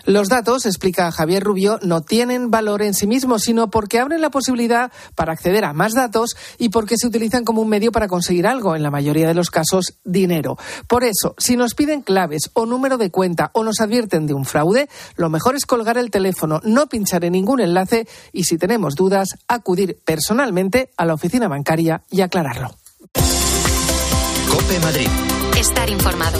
[0.06, 4.30] Los datos, explica Javier Rubio, no tienen valor en sí mismos, sino porque abren la
[4.30, 8.48] posibilidad para acceder a más datos y porque se utilizan como un medio para conseguir
[8.48, 10.58] algo, en la mayoría de los casos, dinero.
[10.88, 14.46] Por eso, si nos piden claves o número de cuenta o nos advierten de un
[14.46, 18.96] fraude, lo mejor es colgar el teléfono, no pinchar en ningún enlace y, si tenemos
[18.96, 22.76] dudas, acudir personalmente a la oficina bancaria y aclararlo.
[24.50, 25.08] Cope Madrid.
[25.58, 26.40] Estar informado.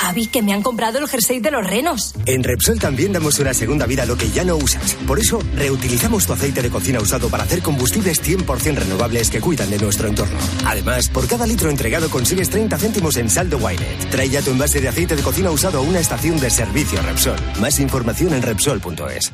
[0.00, 2.14] Javi, que me han comprado el jersey de los renos.
[2.24, 4.94] En Repsol también damos una segunda vida a lo que ya no usas.
[5.06, 9.68] Por eso, reutilizamos tu aceite de cocina usado para hacer combustibles 100% renovables que cuidan
[9.68, 10.38] de nuestro entorno.
[10.64, 14.10] Además, por cada litro entregado consigues 30 céntimos en saldo Wynet.
[14.10, 17.36] Trae ya tu envase de aceite de cocina usado a una estación de servicio Repsol.
[17.60, 19.32] Más información en Repsol.es.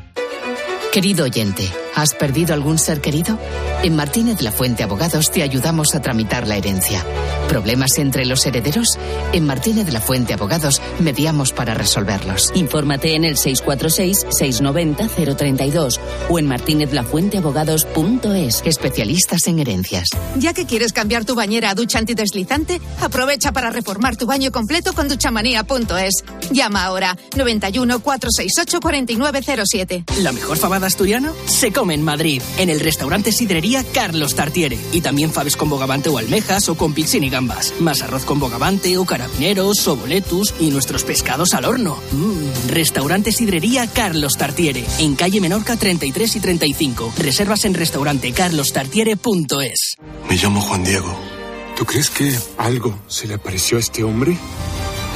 [0.96, 3.38] Querido oyente, ¿has perdido algún ser querido?
[3.82, 7.04] En Martínez La Fuente Abogados te ayudamos a tramitar la herencia.
[7.50, 8.98] ¿Problemas entre los herederos?
[9.34, 12.50] En Martínez La Fuente Abogados mediamos para resolverlos.
[12.54, 18.62] Infórmate en el 646-690-032 o en martinezlafuenteabogados.es.
[18.64, 20.08] Especialistas en herencias.
[20.36, 24.94] Ya que quieres cambiar tu bañera a ducha antideslizante, aprovecha para reformar tu baño completo
[24.94, 26.24] con duchamanía.es.
[26.52, 30.04] Llama ahora 91 468 4907.
[30.22, 34.78] La mejor fabada asturiana se come en Madrid, en el restaurante Sidrería Carlos Tartiere.
[34.92, 37.74] Y también faves con bogavante o almejas o con pilsin y gambas.
[37.80, 41.98] Más arroz con bogavante o carabineros o boletus y nuestros pescados al horno.
[42.12, 47.12] Mm, Restaurante Sidrería Carlos Tartiere, en calle Menorca 33 y 35.
[47.18, 49.96] Reservas en restaurantecarlostartiere.es.
[50.28, 51.16] Me llamo Juan Diego.
[51.76, 54.36] ¿Tú crees que algo se le apareció a este hombre?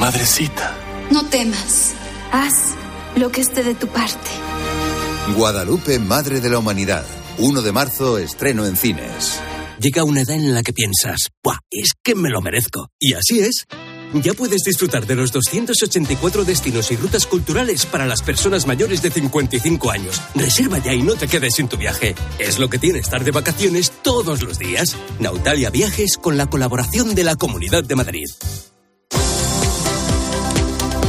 [0.00, 0.76] Madrecita.
[1.10, 1.92] No temas.
[2.32, 2.74] Haz
[3.16, 4.30] lo que esté de tu parte.
[5.28, 7.04] Guadalupe, Madre de la Humanidad.
[7.38, 9.40] 1 de marzo, estreno en cines.
[9.78, 11.58] Llega una edad en la que piensas, ¡buah!
[11.70, 12.88] Es que me lo merezco.
[12.98, 13.66] Y así es.
[14.12, 19.10] Ya puedes disfrutar de los 284 destinos y rutas culturales para las personas mayores de
[19.10, 20.20] 55 años.
[20.34, 22.16] Reserva ya y no te quedes sin tu viaje.
[22.38, 24.96] Es lo que tiene estar de vacaciones todos los días.
[25.20, 28.26] Nautalia Viajes con la colaboración de la Comunidad de Madrid.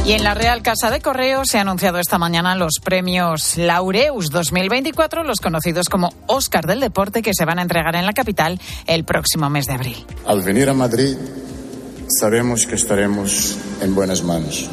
[0.04, 4.30] Y en la Real Casa de Correos se ha anunciado esta mañana los premios Laureus
[4.30, 8.60] 2024, los conocidos como Oscar del Deporte, que se van a entregar en la capital
[8.88, 10.04] el próximo mes de abril.
[10.26, 11.16] Al venir a Madrid,
[12.08, 14.68] sabemos que estaremos en buenas manos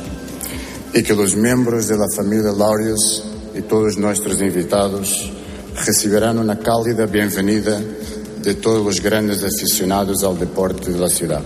[0.96, 3.24] y que los miembros de la familia Laureus
[3.56, 5.32] y todos nuestros invitados
[5.86, 11.44] recibirán una cálida bienvenida de todos los grandes aficionados al deporte de la ciudad.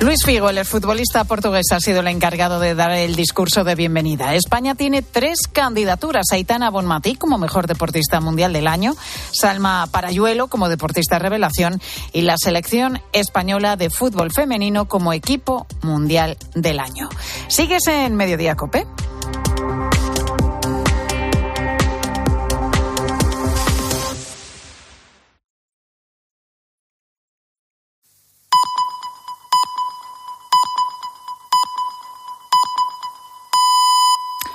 [0.00, 4.34] Luis Figo, el futbolista portugués, ha sido el encargado de dar el discurso de bienvenida.
[4.34, 6.24] España tiene tres candidaturas.
[6.32, 8.94] Aitana Bonmatí como mejor deportista mundial del año,
[9.30, 11.82] Salma Parayuelo como deportista revelación
[12.14, 17.10] y la selección española de fútbol femenino como equipo mundial del año.
[17.48, 18.86] ¿Sigues en Mediodía Cope?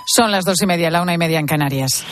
[0.07, 2.03] Son las dos y media, la una y media en Canarias.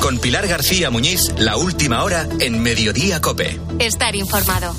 [0.00, 3.60] Con Pilar García Muñiz, la última hora en Mediodía Cope.
[3.78, 4.74] Estar informado.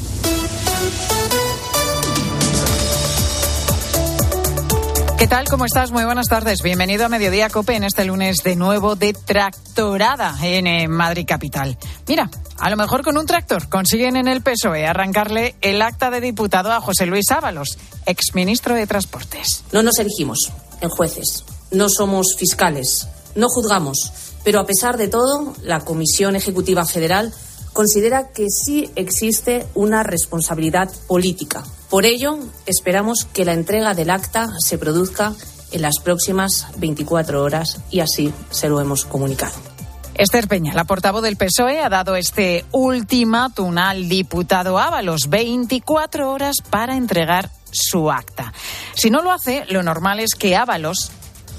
[5.20, 5.48] ¿Qué tal?
[5.48, 5.92] ¿Cómo estás?
[5.92, 6.62] Muy buenas tardes.
[6.62, 11.78] Bienvenido a Mediodía Cope en este lunes de nuevo de tractorada en eh, Madrid Capital.
[12.08, 16.22] Mira, a lo mejor con un tractor consiguen en el PSOE arrancarle el acta de
[16.22, 19.64] diputado a José Luis Ábalos, exministro de Transportes.
[19.72, 24.12] No nos elegimos en jueces no somos fiscales, no juzgamos,
[24.44, 27.34] pero a pesar de todo, la Comisión Ejecutiva Federal
[27.74, 31.64] considera que sí existe una responsabilidad política.
[31.90, 35.34] Por ello, esperamos que la entrega del acta se produzca
[35.72, 39.56] en las próximas 24 horas y así se lo hemos comunicado.
[40.14, 46.56] Esther Peña, la portavoz del PSOE, ha dado este ultimátum al diputado Ábalos, 24 horas
[46.70, 48.54] para entregar su acta.
[48.96, 51.12] Si no lo hace, lo normal es que Ábalos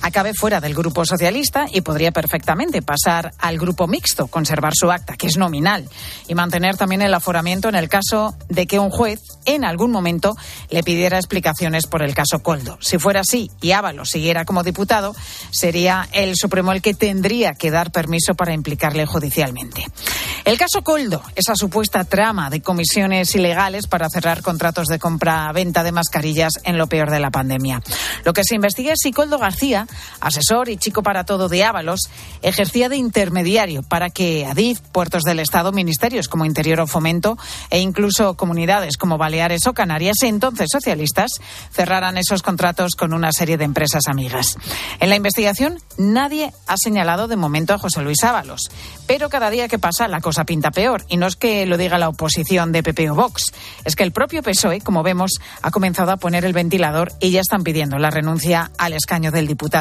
[0.02, 5.16] acabe fuera del Grupo Socialista y podría perfectamente pasar al Grupo Mixto, conservar su acta,
[5.16, 5.88] que es nominal,
[6.28, 10.34] y mantener también el aforamiento en el caso de que un juez en algún momento
[10.70, 12.78] le pidiera explicaciones por el caso Coldo.
[12.80, 15.14] Si fuera así y Ábalos siguiera como diputado,
[15.50, 19.86] sería el Supremo el que tendría que dar permiso para implicarle judicialmente.
[20.44, 25.92] El caso Coldo, esa supuesta trama de comisiones ilegales para cerrar contratos de compra-venta de
[25.92, 27.82] mascarillas en lo peor de la pandemia.
[28.24, 29.85] Lo que se investiga es si Coldo García
[30.20, 32.00] asesor y chico para todo de Ábalos,
[32.42, 37.38] ejercía de intermediario para que Adif, puertos del Estado, ministerios como Interior o Fomento
[37.70, 41.32] e incluso comunidades como Baleares o Canarias, entonces socialistas,
[41.72, 44.56] cerraran esos contratos con una serie de empresas amigas.
[45.00, 48.70] En la investigación nadie ha señalado de momento a José Luis Ábalos,
[49.06, 51.98] pero cada día que pasa la cosa pinta peor y no es que lo diga
[51.98, 53.52] la oposición de PP o Vox,
[53.84, 57.40] es que el propio PSOE, como vemos, ha comenzado a poner el ventilador y ya
[57.40, 59.75] están pidiendo la renuncia al escaño del diputado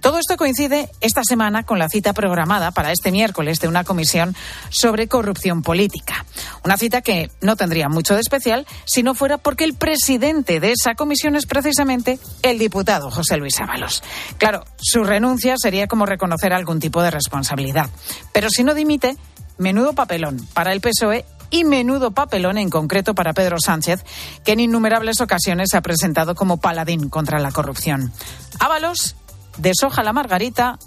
[0.00, 4.34] Todo esto coincide esta semana con la cita programada para este miércoles de una comisión
[4.70, 6.24] sobre corrupción política.
[6.64, 10.72] Una cita que no tendría mucho de especial si no fuera porque el presidente de
[10.72, 14.02] esa comisión es precisamente el diputado José Luis Ábalos.
[14.38, 17.90] Claro, su renuncia sería como reconocer algún tipo de responsabilidad.
[18.32, 19.16] Pero si no dimite,
[19.58, 24.04] menudo papelón para el PSOE y menudo papelón en concreto para Pedro Sánchez,
[24.44, 28.12] que en innumerables ocasiones se ha presentado como paladín contra la corrupción.
[28.58, 29.16] Ábalos
[29.58, 30.78] deshoja la margarita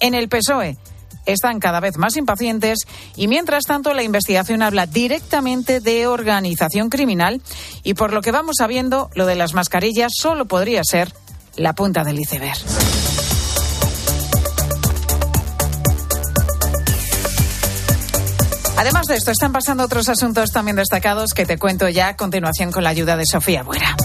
[0.00, 0.76] en el PSOE.
[1.24, 2.80] Están cada vez más impacientes
[3.14, 7.40] y mientras tanto la investigación habla directamente de organización criminal
[7.84, 11.12] y por lo que vamos sabiendo, lo de las mascarillas solo podría ser
[11.54, 12.58] la punta del iceberg.
[18.76, 22.72] Además de esto, están pasando otros asuntos también destacados que te cuento ya a continuación
[22.72, 23.96] con la ayuda de Sofía Buera.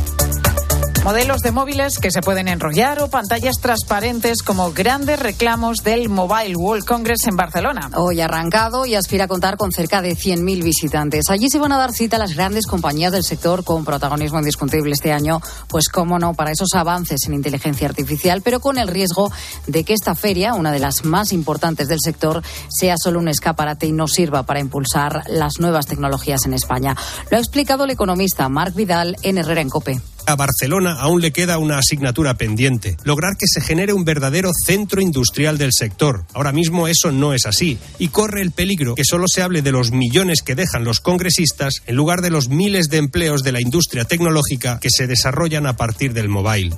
[1.04, 6.56] Modelos de móviles que se pueden enrollar o pantallas transparentes como grandes reclamos del Mobile
[6.56, 7.90] World Congress en Barcelona.
[7.96, 11.30] Hoy arrancado y aspira a contar con cerca de 100.000 visitantes.
[11.30, 15.14] Allí se van a dar cita las grandes compañías del sector con protagonismo indiscutible este
[15.14, 19.32] año, pues cómo no, para esos avances en inteligencia artificial, pero con el riesgo
[19.66, 23.88] de que esta feria, una de las más importantes del sector, sea solo un escaparate
[23.88, 26.96] y no sirva para impulsar las nuevas tecnologías en España.
[27.32, 30.02] Lo ha explicado el economista Marc Vidal en Herrera en Cope.
[30.28, 35.00] A Barcelona aún le queda una asignatura pendiente, lograr que se genere un verdadero centro
[35.00, 36.26] industrial del sector.
[36.34, 39.72] Ahora mismo eso no es así y corre el peligro que solo se hable de
[39.72, 43.62] los millones que dejan los congresistas en lugar de los miles de empleos de la
[43.62, 46.76] industria tecnológica que se desarrollan a partir del mobile.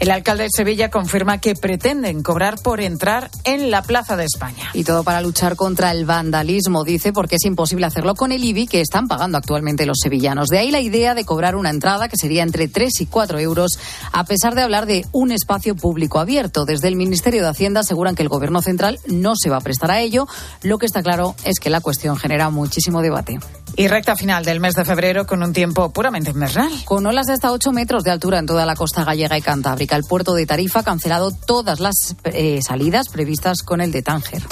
[0.00, 4.70] El alcalde de Sevilla confirma que pretenden cobrar por entrar en la Plaza de España.
[4.72, 8.66] Y todo para luchar contra el vandalismo, dice, porque es imposible hacerlo con el IBI
[8.66, 10.48] que están pagando actualmente los sevillanos.
[10.48, 13.78] De ahí la idea de cobrar una entrada que sería entre 3 y 4 euros,
[14.10, 16.64] a pesar de hablar de un espacio público abierto.
[16.64, 19.90] Desde el Ministerio de Hacienda aseguran que el Gobierno central no se va a prestar
[19.90, 20.26] a ello.
[20.62, 23.38] Lo que está claro es que la cuestión genera muchísimo debate.
[23.76, 26.70] Y recta final del mes de febrero con un tiempo puramente invernal.
[26.84, 29.96] Con olas de hasta 8 metros de altura en toda la costa gallega y cantábrica.
[29.96, 34.42] El puerto de Tarifa ha cancelado todas las eh, salidas previstas con el de Tánger.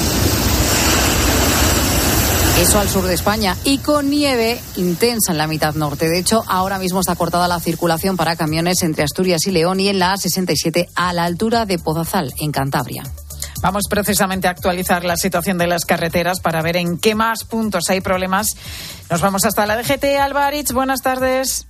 [2.61, 6.09] Eso al sur de España y con nieve intensa en la mitad norte.
[6.09, 9.89] De hecho, ahora mismo está cortada la circulación para camiones entre Asturias y León y
[9.89, 13.05] en la A67 a la altura de Pozazal, en Cantabria.
[13.63, 17.85] Vamos precisamente a actualizar la situación de las carreteras para ver en qué más puntos
[17.91, 18.57] hay problemas.
[19.11, 20.05] Nos vamos hasta la DGT.
[20.21, 21.67] Alvarich, buenas tardes.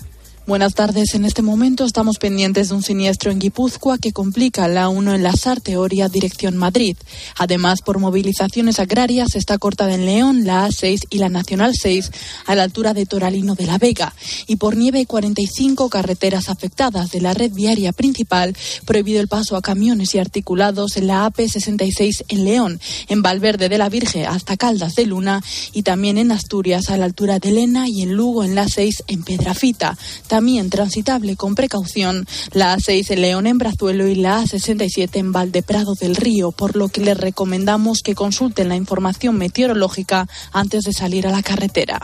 [0.49, 1.14] Buenas tardes.
[1.14, 5.22] En este momento estamos pendientes de un siniestro en Guipúzcoa que complica la 1 en
[5.22, 6.96] la Sarteoria, dirección Madrid.
[7.36, 12.11] Además, por movilizaciones agrarias está cortada en León la A6 y la Nacional 6
[12.46, 14.14] a la altura de Toralino de la Vega.
[14.46, 19.61] Y por nieve, 45 carreteras afectadas de la red viaria principal, prohibido el paso a
[19.61, 24.94] camiones y articulados en la AP66 en León, en Valverde de la Virgen hasta Caldas
[24.94, 25.42] de Luna
[25.74, 29.05] y también en Asturias a la altura de Lena y en Lugo en la 6
[29.09, 30.38] en Pedrafita también
[30.70, 36.14] transitable con precaución la A6 en León en Brazuelo y la A67 en Valdeprado del
[36.14, 41.32] Río, por lo que les recomendamos que consulten la información meteorológica antes de salir a
[41.32, 42.01] la carretera.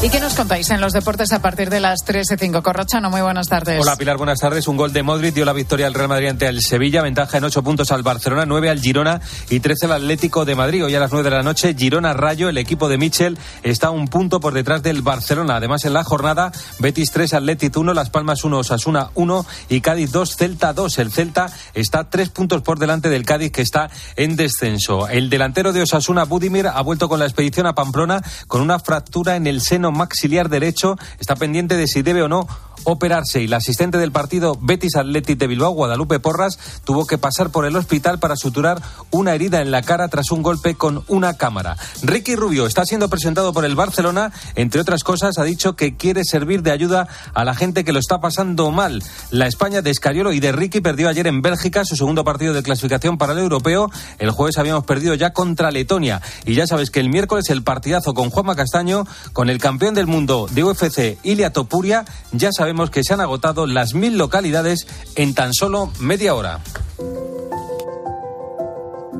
[0.00, 2.62] ¿Y qué nos contáis en los deportes a partir de las 3 y 5?
[2.62, 3.80] Corrochano, muy buenas tardes.
[3.80, 4.68] Hola Pilar, buenas tardes.
[4.68, 7.42] Un gol de Modric dio la victoria al Real Madrid ante el Sevilla, ventaja en
[7.42, 9.20] 8 puntos al Barcelona, 9 al Girona
[9.50, 10.84] y 13 al Atlético de Madrid.
[10.84, 14.06] Hoy a las 9 de la noche, Girona Rayo, el equipo de Michel, está un
[14.06, 15.56] punto por detrás del Barcelona.
[15.56, 20.12] Además, en la jornada, Betis 3, Atlético 1, Las Palmas 1, Osasuna 1 y Cádiz
[20.12, 20.96] 2, Celta 2.
[21.00, 25.08] El Celta está 3 puntos por delante del Cádiz que está en descenso.
[25.08, 29.34] El delantero de Osasuna, Budimir, ha vuelto con la expedición a Pamplona con una fractura
[29.34, 30.96] en el seno maxiliar derecho.
[31.18, 32.46] Está pendiente de si debe o no
[32.84, 37.50] operarse y la asistente del partido Betis Athletic de Bilbao, Guadalupe Porras, tuvo que pasar
[37.50, 41.36] por el hospital para suturar una herida en la cara tras un golpe con una
[41.36, 41.76] cámara.
[42.02, 46.24] Ricky Rubio está siendo presentado por el Barcelona, entre otras cosas, ha dicho que quiere
[46.24, 49.02] servir de ayuda a la gente que lo está pasando mal.
[49.30, 52.62] La España de Escariolo y de Ricky perdió ayer en Bélgica su segundo partido de
[52.62, 53.90] clasificación para el europeo.
[54.18, 58.14] El jueves habíamos perdido ya contra Letonia y ya sabes que el miércoles el partidazo
[58.14, 63.02] con Juanma Castaño, con el campeón del mundo de UFC, Ilia Topuria, ya sabemos que
[63.02, 66.60] se han agotado las mil localidades en tan solo media hora.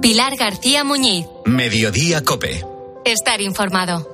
[0.03, 1.25] Pilar García Muñiz.
[1.47, 2.63] Mediodía Cope.
[3.07, 4.07] Estar informado.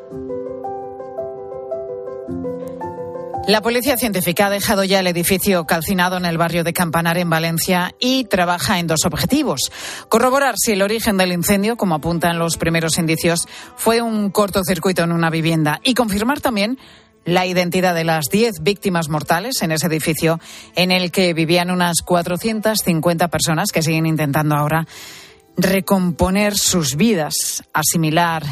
[3.49, 7.29] La policía científica ha dejado ya el edificio calcinado en el barrio de Campanar, en
[7.29, 9.73] Valencia, y trabaja en dos objetivos.
[10.09, 15.13] Corroborar si el origen del incendio, como apuntan los primeros indicios, fue un cortocircuito en
[15.13, 16.79] una vivienda y confirmar también
[17.25, 20.41] la identidad de las 10 víctimas mortales en ese edificio
[20.75, 24.87] en el que vivían unas 450 personas que siguen intentando ahora
[25.57, 28.45] recomponer sus vidas, asimilar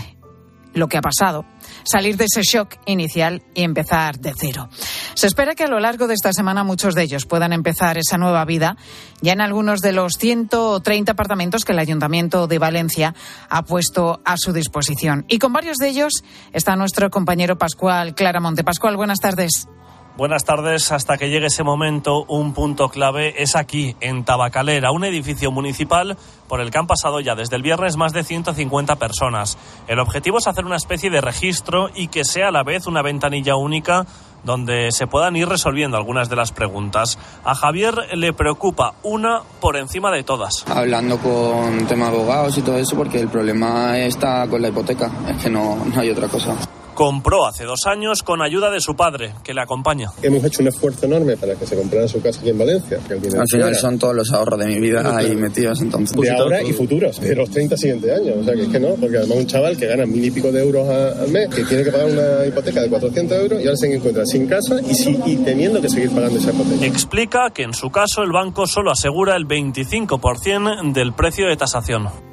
[0.75, 1.45] lo que ha pasado,
[1.85, 4.69] salir de ese shock inicial y empezar de cero.
[5.15, 8.19] Se espera que a lo largo de esta semana muchos de ellos puedan empezar esa
[8.19, 8.77] nueva vida
[9.21, 13.15] ya en algunos de los 130 apartamentos que el Ayuntamiento de Valencia
[13.49, 15.25] ha puesto a su disposición.
[15.29, 18.65] Y con varios de ellos está nuestro compañero Pascual Claramonte.
[18.65, 19.69] Pascual, buenas tardes.
[20.15, 20.93] Buenas tardes.
[20.93, 26.19] Hasta que llegue ese momento, un punto clave es aquí, en Tabacalera, un edificio municipal
[26.49, 29.57] por el que han pasado ya desde el viernes más de 150 personas.
[29.89, 33.01] El objetivo es hacer una especie de registro y que sea a la vez una
[33.01, 34.05] ventanilla única
[34.45, 37.19] donde se puedan ir resolviendo algunas de las preguntas.
[37.43, 40.67] A Javier le preocupa una por encima de todas.
[40.69, 45.43] Hablando con tema abogados y todo eso, porque el problema está con la hipoteca, es
[45.43, 46.55] que no, no hay otra cosa.
[46.95, 50.11] Compró hace dos años con ayuda de su padre, que le acompaña.
[50.23, 52.99] Hemos hecho un esfuerzo enorme para que se comprara su casa aquí en Valencia.
[53.09, 56.17] Que Al final son todos los ahorros de mi vida ahí metidos entonces.
[56.17, 58.37] De ahora y futuros, de los 30 siguientes años.
[58.41, 60.53] O sea que es que no, porque además un chaval que gana mil y pico
[60.53, 63.77] de euros al mes, que tiene que pagar una hipoteca de 400 euros y ahora
[63.77, 66.85] se encuentra sin casa y, si, y teniendo que seguir pagando esa hipoteca.
[66.85, 72.32] Explica que en su caso el banco solo asegura el 25% del precio de tasación.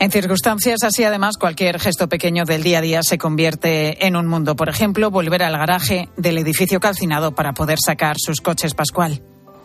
[0.00, 4.26] En circunstancias así, además, cualquier gesto pequeño del día a día se convierte en un
[4.26, 4.56] mundo.
[4.56, 9.20] Por ejemplo, volver al garaje del edificio calcinado para poder sacar sus coches Pascual.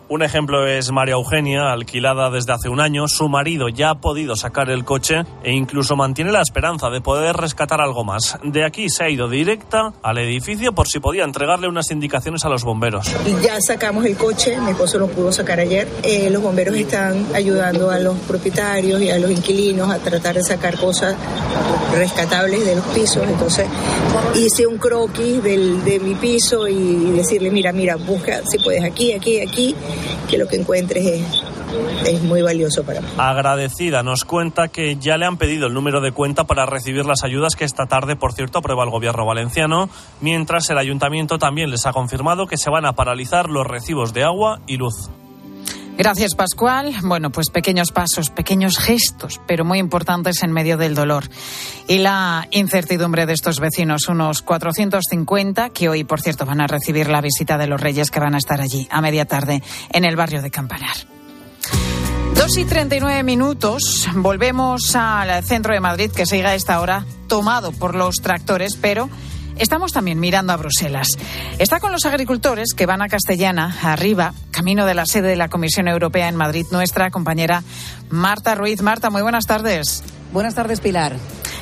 [0.08, 3.08] Un ejemplo es María Eugenia, alquilada desde hace un año.
[3.08, 7.34] Su marido ya ha podido sacar el coche e incluso mantiene la esperanza de poder
[7.34, 8.38] rescatar algo más.
[8.44, 12.48] De aquí se ha ido directa al edificio por si podía entregarle unas indicaciones a
[12.48, 13.12] los bomberos.
[13.42, 15.88] Ya sacamos el coche, mi esposo lo pudo sacar ayer.
[16.04, 20.44] Eh, los bomberos están ayudando a los propietarios y a los inquilinos a tratar de
[20.44, 21.16] sacar cosas
[21.96, 23.24] rescatables de los pisos.
[23.28, 23.66] Entonces
[24.36, 29.12] hice un croquis del, de mi piso y decirle, mira, mira, busca si puedes aquí,
[29.12, 29.74] aquí, aquí
[30.28, 31.42] que lo que encuentres es,
[32.06, 33.08] es muy valioso para mí.
[33.16, 37.24] Agradecida, nos cuenta que ya le han pedido el número de cuenta para recibir las
[37.24, 39.88] ayudas que esta tarde, por cierto, aprueba el gobierno valenciano,
[40.20, 44.24] mientras el ayuntamiento también les ha confirmado que se van a paralizar los recibos de
[44.24, 45.10] agua y luz.
[45.96, 46.94] Gracias, Pascual.
[47.02, 51.24] Bueno, pues pequeños pasos, pequeños gestos, pero muy importantes en medio del dolor
[51.88, 57.08] y la incertidumbre de estos vecinos, unos 450 que hoy, por cierto, van a recibir
[57.08, 60.16] la visita de los reyes que van a estar allí a media tarde en el
[60.16, 60.96] barrio de Campanar.
[62.34, 64.06] Dos y 39 minutos.
[64.14, 69.08] Volvemos al centro de Madrid, que sigue a esta hora tomado por los tractores, pero
[69.58, 71.08] Estamos también mirando a Bruselas.
[71.58, 75.48] Está con los agricultores que van a Castellana, arriba, camino de la sede de la
[75.48, 77.62] Comisión Europea en Madrid, nuestra compañera
[78.10, 78.82] Marta Ruiz.
[78.82, 80.04] Marta, muy buenas tardes.
[80.32, 81.16] Buenas tardes, Pilar.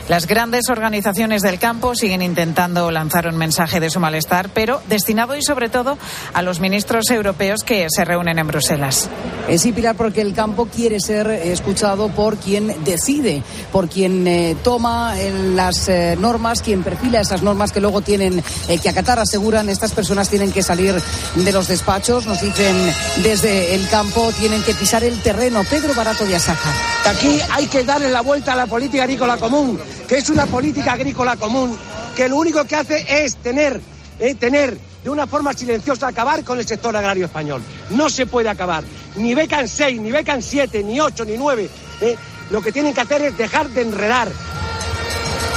[0.08, 5.34] Las grandes organizaciones del campo siguen intentando lanzar un mensaje de su malestar, pero destinado
[5.34, 5.96] y sobre todo
[6.34, 9.08] a los ministros europeos que se reúnen en Bruselas.
[9.48, 13.42] Eh, sí, Pilar, porque el campo quiere ser escuchado por quien decide,
[13.72, 15.14] por quien eh, toma
[15.54, 18.42] las eh, normas, quien perfila esas normas que luego tienen
[18.82, 19.18] que acatar.
[19.18, 20.94] Aseguran, estas personas tienen que salir
[21.34, 22.76] de los despachos, nos dicen
[23.22, 25.64] desde el campo, tienen que pisar el terreno.
[25.64, 26.70] Pedro Barato de Asaja.
[27.06, 29.78] Aquí hay que darle la vuelta a la política agrícola común
[30.08, 31.76] que es una política agrícola común
[32.14, 33.80] que lo único que hace es tener,
[34.18, 37.62] eh, tener de una forma silenciosa acabar con el sector agrario español.
[37.90, 38.84] No se puede acabar.
[39.16, 41.68] Ni becan seis, ni becan siete, ni ocho, ni nueve.
[42.00, 42.16] Eh.
[42.50, 44.28] Lo que tienen que hacer es dejar de enredar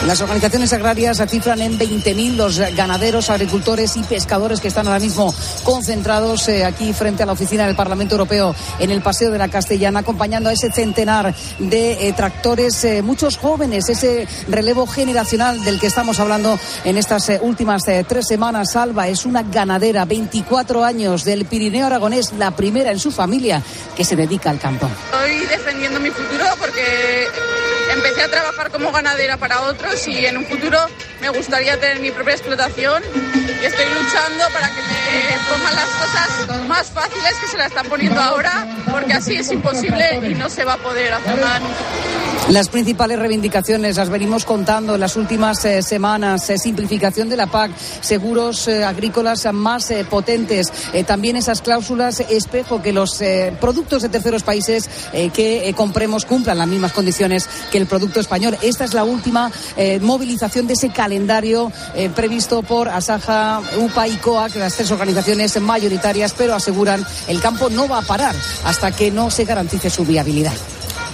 [0.06, 5.34] las organizaciones agrarias cifran en 20.000 los ganaderos, agricultores y pescadores que están ahora mismo
[5.64, 9.50] concentrados eh, aquí frente a la oficina del Parlamento Europeo en el Paseo de la
[9.50, 15.80] Castellana, acompañando a ese centenar de eh, tractores, eh, muchos jóvenes, ese relevo generacional del
[15.80, 18.76] que estamos hablando en estas últimas tres semanas.
[18.76, 23.62] Alba es una ganadera, 24 años del Pirineo Aragonés, la primera en su familia
[23.96, 24.90] que se dedica al campo.
[25.12, 27.28] Estoy defendiendo mi futuro porque
[27.98, 30.78] empecé a trabajar como ganadera para otros y en un futuro
[31.20, 33.02] me gustaría tener mi propia explotación
[33.66, 38.22] estoy luchando para que me pongan las cosas más fáciles que se la están poniendo
[38.22, 41.62] ahora porque así es imposible y no se va a poder hacer nada.
[42.50, 46.50] Las principales reivindicaciones las venimos contando en las últimas eh, semanas.
[46.50, 50.72] Eh, simplificación de la PAC, seguros eh, agrícolas más potentes,
[51.06, 53.22] también esas cláusulas espejo que los
[53.60, 54.90] productos de terceros países
[55.34, 58.58] que compremos cumplan las mismas condiciones que el producto español.
[58.62, 59.52] Esta es la última
[60.02, 61.72] movilización de ese calendario
[62.16, 63.47] previsto por Asaja,
[63.78, 68.36] UPA y COAC, las tres organizaciones mayoritarias, pero aseguran el campo no va a parar
[68.66, 70.54] hasta que no se garantice su viabilidad.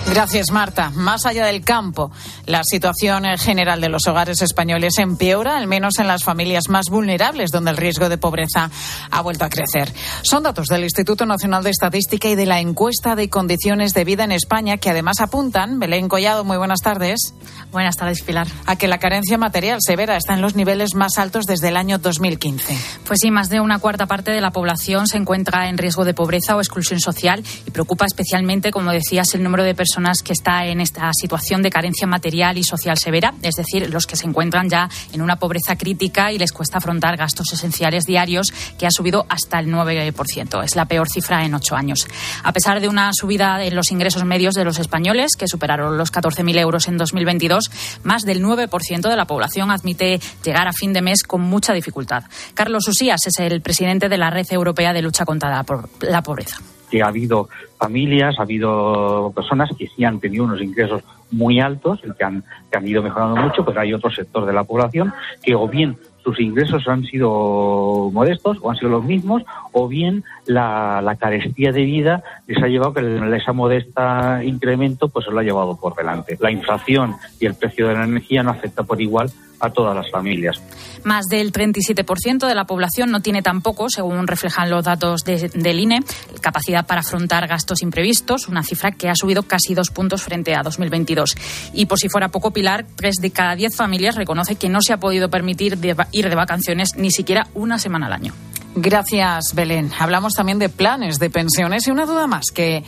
[0.06, 0.92] Gracias, Marta.
[0.92, 2.12] Más allá del campo,
[2.46, 7.52] la situación general de los hogares españoles empeora, al menos en las familias más vulnerables,
[7.52, 8.70] donde el riesgo de pobreza
[9.10, 9.92] ha vuelto a crecer.
[10.22, 14.24] Son datos del Instituto Nacional de Estadística y de la encuesta de condiciones de vida
[14.24, 17.34] en España, que además apuntan, Belén Collado, muy buenas tardes.
[17.72, 18.48] Buenas tardes, Pilar.
[18.68, 21.98] A que la carencia material severa está en los niveles más altos desde el año
[21.98, 22.78] 2015.
[23.08, 26.14] Pues sí, más de una cuarta parte de la población se encuentra en riesgo de
[26.14, 30.34] pobreza o exclusión social y preocupa especialmente, como decías, el número de personas personas que
[30.34, 34.26] está en esta situación de carencia material y social severa, es decir, los que se
[34.26, 38.48] encuentran ya en una pobreza crítica y les cuesta afrontar gastos esenciales diarios,
[38.80, 40.64] que ha subido hasta el 9%.
[40.64, 42.08] Es la peor cifra en ocho años.
[42.44, 46.12] A pesar de una subida en los ingresos medios de los españoles, que superaron los
[46.12, 47.70] 14.000 euros en 2022,
[48.02, 52.24] más del 9% de la población admite llegar a fin de mes con mucha dificultad.
[52.56, 55.64] Carlos Usías es el presidente de la Red Europea de Lucha contra
[56.02, 56.58] la Pobreza
[56.94, 62.00] que ha habido familias, ha habido personas que sí han tenido unos ingresos muy altos
[62.06, 65.12] y que han, que han ido mejorando mucho, pues hay otro sector de la población
[65.42, 69.42] que o bien sus ingresos han sido modestos o han sido los mismos,
[69.72, 75.26] o bien la, la carestía de vida les ha llevado que esa modesta incremento pues
[75.26, 76.38] se lo ha llevado por delante.
[76.40, 80.12] La inflación y el precio de la energía no afecta por igual a todas las
[80.12, 80.62] familias.
[81.04, 86.02] Más del 37% de la población no tiene tampoco, según reflejan los datos del INE,
[86.42, 90.64] capacidad para afrontar gastos imprevistos, una cifra que ha subido casi dos puntos frente a
[90.64, 91.36] 2022.
[91.74, 94.94] Y por si fuera poco, Pilar, tres de cada diez familias reconoce que no se
[94.94, 95.78] ha podido permitir
[96.12, 98.34] ir de vacaciones ni siquiera una semana al año.
[98.76, 99.92] Gracias, Belén.
[100.00, 102.84] Hablamos también de planes de pensiones y una duda más que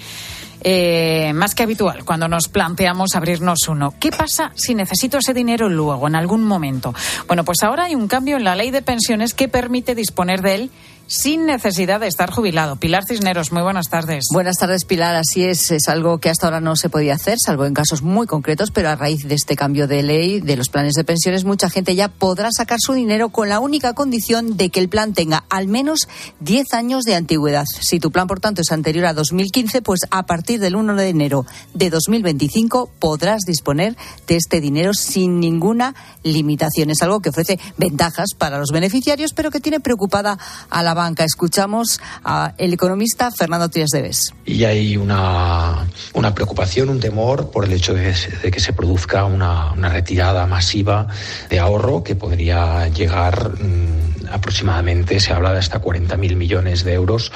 [0.67, 3.93] eh, más que habitual cuando nos planteamos abrirnos uno.
[3.99, 6.91] ¿Qué pasa si necesito ese dinero luego, en algún momento?
[7.27, 10.55] Bueno, pues ahora hay un cambio en la ley de pensiones que permite disponer de
[10.55, 10.71] él
[11.07, 12.77] sin necesidad de estar jubilado.
[12.77, 14.25] Pilar Cisneros, muy buenas tardes.
[14.31, 15.15] Buenas tardes, Pilar.
[15.15, 18.27] Así es, es algo que hasta ahora no se podía hacer, salvo en casos muy
[18.27, 21.69] concretos, pero a raíz de este cambio de ley de los planes de pensiones, mucha
[21.69, 25.45] gente ya podrá sacar su dinero con la única condición de que el plan tenga
[25.49, 26.07] al menos
[26.39, 27.65] 10 años de antigüedad.
[27.65, 31.09] Si tu plan, por tanto, es anterior a 2015, pues a partir del 1 de
[31.09, 33.95] enero de 2025 podrás disponer
[34.27, 35.93] de este dinero sin ninguna
[36.23, 36.89] limitación.
[36.89, 40.37] Es algo que ofrece ventajas para los beneficiarios, pero que tiene preocupada
[40.69, 41.23] a la banca.
[41.23, 44.33] Escuchamos al economista Fernando Tías de Bes.
[44.45, 48.13] Y hay una, una preocupación, un temor por el hecho de,
[48.51, 51.07] que se produzca una, una, retirada masiva
[51.49, 57.31] de ahorro que podría llegar mmm, aproximadamente, se habla de hasta 40.000 millones de euros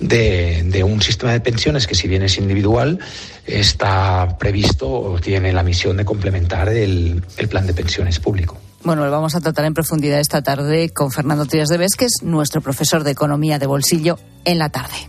[0.00, 2.98] de, un sistema de pensiones que si bien es individual,
[3.46, 8.58] está previsto o tiene la misión de complementar el plan de pensiones público.
[8.84, 12.22] Bueno, lo vamos a tratar en profundidad esta tarde con Fernando Tías de que es
[12.22, 15.08] nuestro profesor de Economía de Bolsillo en la tarde.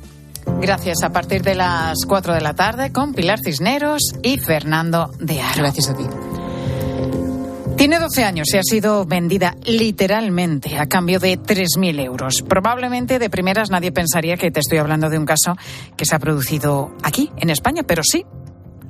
[0.61, 1.01] Gracias.
[1.03, 5.57] A partir de las 4 de la tarde con Pilar Cisneros y Fernando de Aro.
[5.57, 6.03] Gracias a ti.
[7.77, 12.43] Tiene 12 años y ha sido vendida literalmente a cambio de 3.000 euros.
[12.47, 15.57] Probablemente de primeras nadie pensaría que te estoy hablando de un caso
[15.97, 18.25] que se ha producido aquí, en España, pero sí,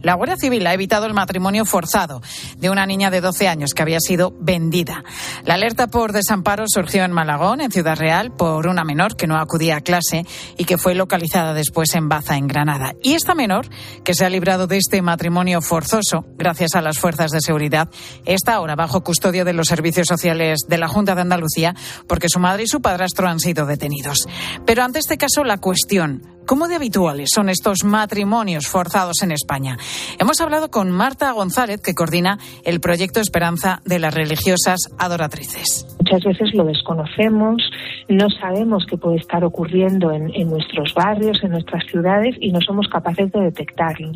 [0.03, 2.21] la Guardia Civil ha evitado el matrimonio forzado
[2.57, 5.03] de una niña de 12 años que había sido vendida.
[5.45, 9.37] La alerta por desamparo surgió en Malagón, en Ciudad Real, por una menor que no
[9.37, 10.25] acudía a clase
[10.57, 12.93] y que fue localizada después en Baza, en Granada.
[13.01, 13.67] Y esta menor,
[14.03, 17.89] que se ha librado de este matrimonio forzoso gracias a las fuerzas de seguridad,
[18.25, 21.75] está ahora bajo custodia de los servicios sociales de la Junta de Andalucía
[22.07, 24.27] porque su madre y su padrastro han sido detenidos.
[24.65, 29.77] Pero ante este caso, la cuestión, ¿Cómo de habituales son estos matrimonios forzados en España?
[30.19, 35.87] Hemos hablado con Marta González, que coordina el proyecto Esperanza de las religiosas adoratrices.
[35.99, 37.63] Muchas veces lo desconocemos,
[38.09, 42.89] no sabemos qué puede estar ocurriendo en, nuestros barrios, en nuestras ciudades y no somos
[42.89, 44.11] capaces de detectarlo.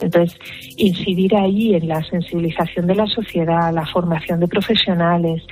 [0.00, 0.38] Entonces,
[0.76, 5.42] incidir ahí en la sensibilización de la sociedad, la formación de profesionales,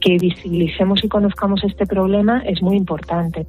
[0.00, 3.44] que visibilicemos y conozcamos este problema es muy importante.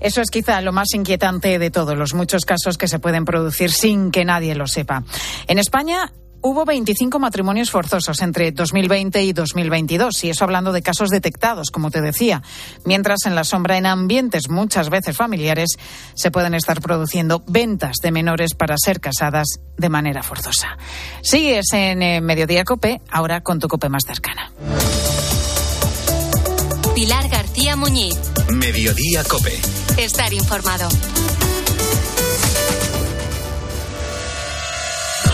[0.00, 3.70] Eso es quizá lo más inquietante de todos los muchos casos que se pueden producir
[3.70, 5.04] sin que nadie lo sepa.
[5.46, 11.10] En España Hubo 25 matrimonios forzosos entre 2020 y 2022, y eso hablando de casos
[11.10, 12.42] detectados, como te decía,
[12.84, 15.70] mientras en la sombra, en ambientes muchas veces familiares,
[16.14, 20.78] se pueden estar produciendo ventas de menores para ser casadas de manera forzosa.
[21.22, 24.52] Sigues en eh, Mediodía Cope, ahora con tu Cope más cercana.
[27.78, 28.16] Muñiz.
[28.52, 29.60] Mediodía Cope.
[29.96, 30.88] Estar informado.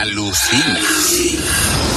[0.00, 1.87] Alucina.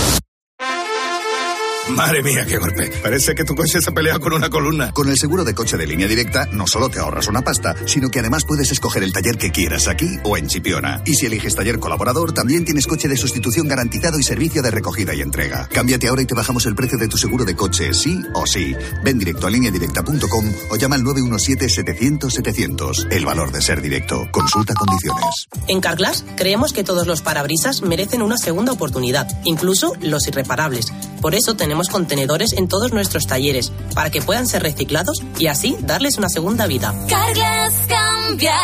[1.95, 2.91] Madre mía, qué golpe.
[3.03, 4.91] Parece que tu coche se ha peleado con una columna.
[4.91, 8.09] Con el seguro de coche de línea directa, no solo te ahorras una pasta, sino
[8.09, 11.01] que además puedes escoger el taller que quieras aquí o en Chipiona.
[11.05, 15.13] Y si eliges taller colaborador, también tienes coche de sustitución garantizado y servicio de recogida
[15.13, 15.67] y entrega.
[15.71, 18.75] Cámbiate ahora y te bajamos el precio de tu seguro de coche, sí o sí.
[19.03, 23.11] Ven directo a lineadirecta.com o llama al 917-700-700.
[23.11, 24.27] El valor de ser directo.
[24.31, 25.47] Consulta condiciones.
[25.67, 30.93] En Carglass creemos que todos los parabrisas merecen una segunda oportunidad, incluso los irreparables.
[31.21, 35.77] Por eso tenemos contenedores en todos nuestros talleres, para que puedan ser reciclados y así
[35.81, 36.93] darles una segunda vida.
[37.09, 38.57] Carglass cambia,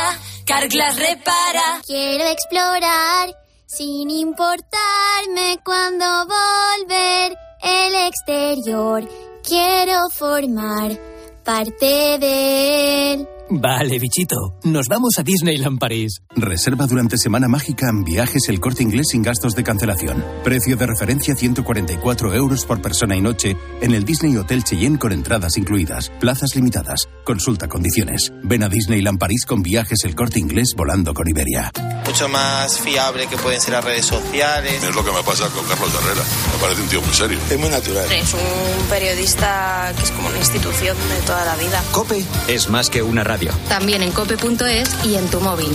[0.45, 1.81] Carglass repara.
[1.85, 9.07] Quiero explorar sin importarme cuando volver el exterior.
[9.43, 10.97] Quiero formar
[11.43, 13.27] parte de él.
[13.49, 14.35] Vale, bichito.
[14.63, 16.21] Nos vamos a Disneyland París.
[16.35, 20.23] Reserva durante Semana Mágica en viajes el corte inglés sin gastos de cancelación.
[20.43, 25.13] Precio de referencia 144 euros por persona y noche en el Disney Hotel Cheyenne con
[25.13, 26.09] entradas incluidas.
[26.19, 27.07] Plazas limitadas.
[27.23, 28.33] Consulta condiciones.
[28.43, 31.71] Ven a Disneyland París con viajes el corte inglés volando con Iberia.
[32.05, 34.83] Mucho más fiable que pueden ser las redes sociales.
[34.83, 36.23] Es lo que me pasa con Carlos Herrera.
[36.53, 37.39] Me parece un tío muy serio.
[37.49, 38.11] Es muy natural.
[38.11, 41.81] Es un periodista que es como una institución de toda la vida.
[41.91, 43.36] Cope es más que una radio.
[43.69, 45.69] También en cope.es y en tu móvil.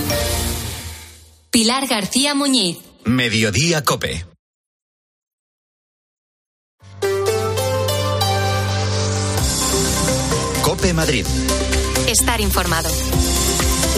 [1.50, 2.78] Pilar García Muñiz.
[3.04, 4.24] Mediodía Cope.
[10.62, 11.26] Cope Madrid.
[12.08, 12.88] Estar informado.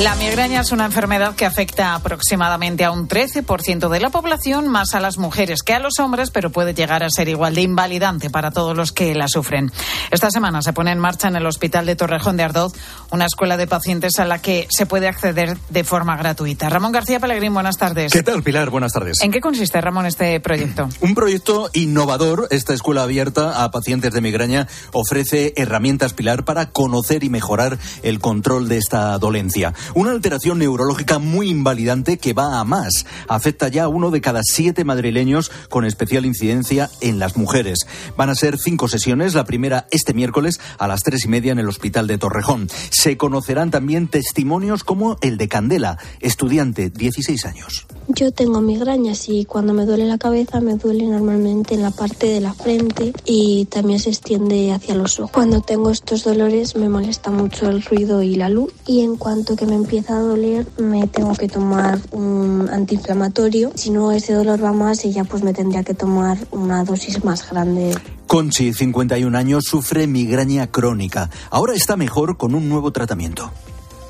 [0.03, 4.93] La migraña es una enfermedad que afecta aproximadamente a un 13% de la población, más
[4.97, 8.29] a las mujeres que a los hombres, pero puede llegar a ser igual de invalidante
[8.29, 9.71] para todos los que la sufren.
[10.11, 12.73] Esta semana se pone en marcha en el Hospital de Torrejón de Ardoz
[13.13, 16.69] una escuela de pacientes a la que se puede acceder de forma gratuita.
[16.69, 18.13] Ramón García Pellegrín, buenas tardes.
[18.13, 18.71] ¿Qué tal, Pilar?
[18.71, 19.21] Buenas tardes.
[19.23, 20.89] ¿En qué consiste, Ramón, este proyecto?
[21.03, 22.49] Un proyecto innovador.
[22.51, 28.19] Esta escuela abierta a pacientes de migraña ofrece herramientas, Pilar, para conocer y mejorar el
[28.19, 29.73] control de esta dolencia.
[29.95, 33.07] Una alteración neurológica muy invalidante que va a más.
[33.29, 37.81] Afecta ya a uno de cada siete madrileños con especial incidencia en las mujeres.
[38.17, 39.35] Van a ser cinco sesiones.
[39.35, 42.69] La primera este miércoles a las tres y media en el Hospital de Torrejón.
[42.91, 47.87] Se conocerán también testimonios como el de Candela, estudiante, 16 años.
[48.09, 52.27] Yo tengo migrañas y cuando me duele la cabeza me duele normalmente en la parte
[52.27, 55.31] de la frente y también se extiende hacia los ojos.
[55.33, 59.57] Cuando tengo estos dolores me molesta mucho el ruido y la luz y en cuanto
[59.57, 63.73] que me empieza a doler me tengo que tomar un antiinflamatorio.
[63.75, 67.25] Si no ese dolor va más y ya pues me tendría que tomar una dosis
[67.25, 67.95] más grande.
[68.27, 71.31] Conchi, 51 años, sufre migraña crónica.
[71.51, 73.51] Ahora está mejor con un nuevo tratamiento.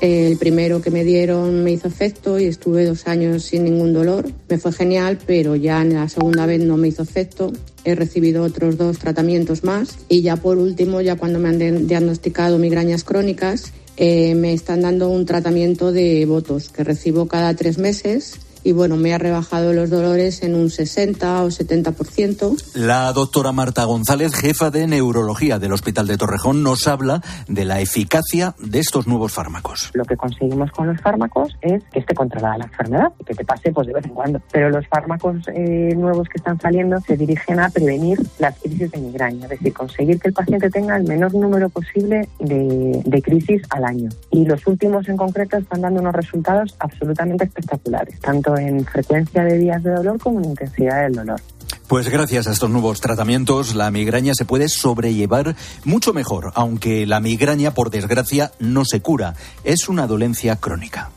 [0.01, 4.29] El primero que me dieron me hizo efecto y estuve dos años sin ningún dolor.
[4.49, 7.53] Me fue genial, pero ya en la segunda vez no me hizo efecto.
[7.83, 12.59] He recibido otros dos tratamientos más y ya por último, ya cuando me han diagnosticado
[12.59, 18.39] migrañas crónicas, eh, me están dando un tratamiento de votos que recibo cada tres meses
[18.65, 22.73] y bueno, me ha rebajado los dolores en un 60 o 70%.
[22.73, 27.79] La doctora Marta González, jefa de neurología del Hospital de Torrejón, nos habla de la
[27.79, 29.91] eficacia de estos nuevos fármacos.
[29.93, 33.45] Lo que conseguimos con los fármacos es que esté controlada la enfermedad y que te
[33.45, 34.41] pase pues de vez en cuando.
[34.51, 38.97] Pero los fármacos eh, nuevos que están saliendo se dirigen a prevenir las crisis de
[38.97, 43.61] migraña, es decir, conseguir que el paciente tenga el menor número posible de, de crisis
[43.69, 44.09] al año.
[44.31, 49.57] Y los últimos en concreto están dando unos resultados absolutamente espectaculares, tanto en frecuencia de
[49.57, 51.41] días de dolor como en intensidad del dolor.
[51.87, 57.19] Pues gracias a estos nuevos tratamientos, la migraña se puede sobrellevar mucho mejor, aunque la
[57.19, 59.35] migraña, por desgracia, no se cura.
[59.63, 61.11] Es una dolencia crónica.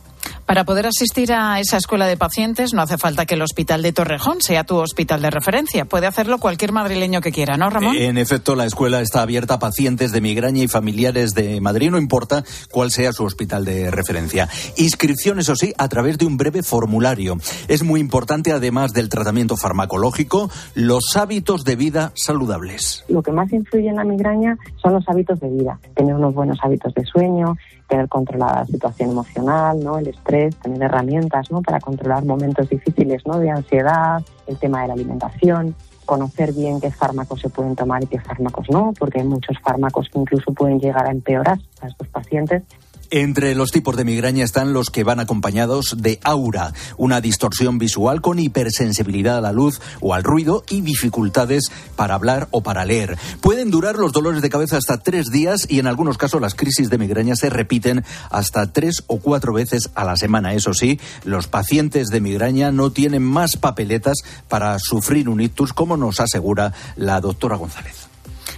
[0.48, 3.92] Para poder asistir a esa escuela de pacientes no hace falta que el Hospital de
[3.92, 5.84] Torrejón sea tu hospital de referencia.
[5.84, 7.94] Puede hacerlo cualquier madrileño que quiera, ¿no, Ramón?
[7.94, 11.98] En efecto, la escuela está abierta a pacientes de migraña y familiares de Madrid, no
[11.98, 14.48] importa cuál sea su hospital de referencia.
[14.78, 17.36] Inscripción, eso sí, a través de un breve formulario.
[17.68, 23.04] Es muy importante, además del tratamiento farmacológico, los hábitos de vida saludables.
[23.08, 25.78] Lo que más influye en la migraña son los hábitos de vida.
[25.94, 27.54] Tener unos buenos hábitos de sueño,
[27.88, 29.98] tener controlada la situación emocional, ¿no?
[29.98, 31.62] el estrés, tener herramientas ¿no?
[31.62, 33.38] para controlar momentos difíciles ¿no?
[33.38, 35.74] de ansiedad, el tema de la alimentación,
[36.04, 40.08] conocer bien qué fármacos se pueden tomar y qué fármacos no, porque hay muchos fármacos
[40.10, 42.62] que incluso pueden llegar a empeorar a estos pacientes
[43.10, 48.20] entre los tipos de migraña están los que van acompañados de aura, una distorsión visual
[48.20, 51.64] con hipersensibilidad a la luz o al ruido y dificultades
[51.96, 53.16] para hablar o para leer.
[53.40, 56.90] Pueden durar los dolores de cabeza hasta tres días y en algunos casos las crisis
[56.90, 60.54] de migraña se repiten hasta tres o cuatro veces a la semana.
[60.54, 65.96] Eso sí, los pacientes de migraña no tienen más papeletas para sufrir un ictus, como
[65.96, 68.08] nos asegura la doctora González.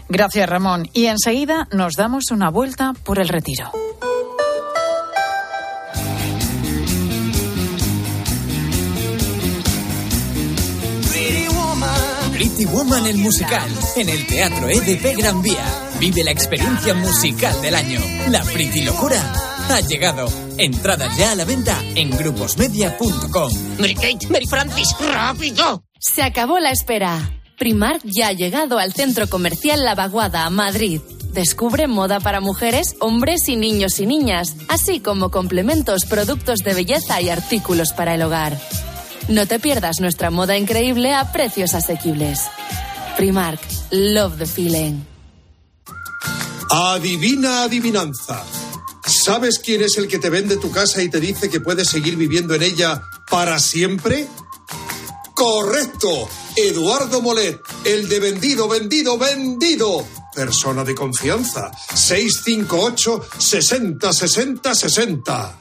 [0.08, 0.88] Gracias, Ramón.
[0.92, 3.70] Y enseguida nos damos una vuelta por el retiro.
[12.40, 15.62] Pretty Woman el musical en el Teatro EDP Gran Vía.
[15.98, 18.00] Vive la experiencia musical del año.
[18.30, 19.20] La Pretty Locura
[19.68, 20.26] ha llegado.
[20.56, 23.52] Entradas ya a la venta en gruposmedia.com.
[23.78, 25.84] Mary Kate, Mary Francis, rápido.
[25.98, 27.30] Se acabó la espera.
[27.58, 31.02] Primark ya ha llegado al centro comercial La Vaguada, Madrid.
[31.34, 37.20] Descubre moda para mujeres, hombres y niños y niñas, así como complementos, productos de belleza
[37.20, 38.58] y artículos para el hogar.
[39.30, 42.40] No te pierdas nuestra moda increíble a precios asequibles.
[43.16, 43.60] Primark,
[43.92, 45.04] love the feeling.
[46.68, 48.44] Adivina adivinanza.
[49.06, 52.16] ¿Sabes quién es el que te vende tu casa y te dice que puedes seguir
[52.16, 54.26] viviendo en ella para siempre?
[55.32, 56.28] Correcto.
[56.56, 60.04] Eduardo Molet, el de vendido, vendido, vendido.
[60.34, 61.70] Persona de confianza.
[61.94, 65.60] 658 60 60 60.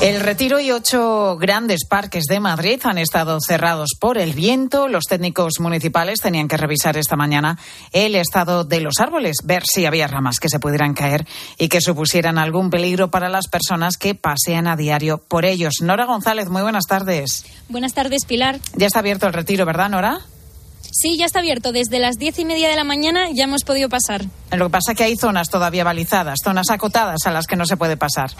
[0.00, 4.86] El Retiro y ocho grandes parques de Madrid han estado cerrados por el viento.
[4.86, 7.58] Los técnicos municipales tenían que revisar esta mañana
[7.90, 11.26] el estado de los árboles, ver si había ramas que se pudieran caer
[11.58, 15.74] y que supusieran algún peligro para las personas que pasean a diario por ellos.
[15.82, 17.44] Nora González, muy buenas tardes.
[17.68, 18.60] Buenas tardes, Pilar.
[18.76, 20.20] Ya está abierto el Retiro, ¿verdad, Nora?
[20.92, 21.72] Sí, ya está abierto.
[21.72, 24.24] Desde las diez y media de la mañana ya hemos podido pasar.
[24.52, 27.66] Lo que pasa es que hay zonas todavía balizadas, zonas acotadas a las que no
[27.66, 28.30] se puede pasar.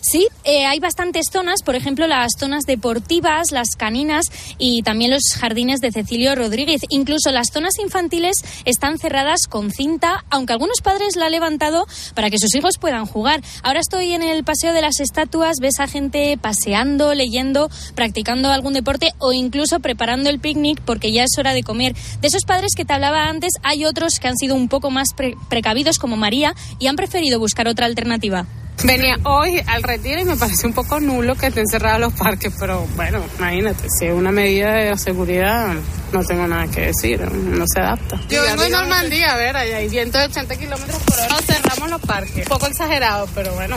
[0.00, 4.26] Sí, eh, hay bastantes zonas, por ejemplo, las zonas deportivas, las caninas
[4.58, 6.82] y también los jardines de Cecilio Rodríguez.
[6.88, 12.30] Incluso las zonas infantiles están cerradas con cinta, aunque algunos padres la han levantado para
[12.30, 13.42] que sus hijos puedan jugar.
[13.62, 18.72] Ahora estoy en el Paseo de las Estatuas, ves a gente paseando, leyendo, practicando algún
[18.72, 21.94] deporte o incluso preparando el picnic porque ya es hora de comer.
[22.20, 25.08] De esos padres que te hablaba antes, hay otros que han sido un poco más
[25.48, 28.46] precavidos como María y han preferido buscar otra alternativa.
[28.84, 32.54] Venía hoy al retiro y me parece un poco nulo que estén cerrados los parques,
[32.58, 35.74] pero bueno, imagínate, si es una medida de seguridad,
[36.12, 38.20] no tengo nada que decir, no se adapta.
[38.28, 42.36] Yo vengo de Normandía, a ver, allá hay 180 kilómetros por hora, cerramos los parques.
[42.36, 43.76] Un poco exagerado, pero bueno.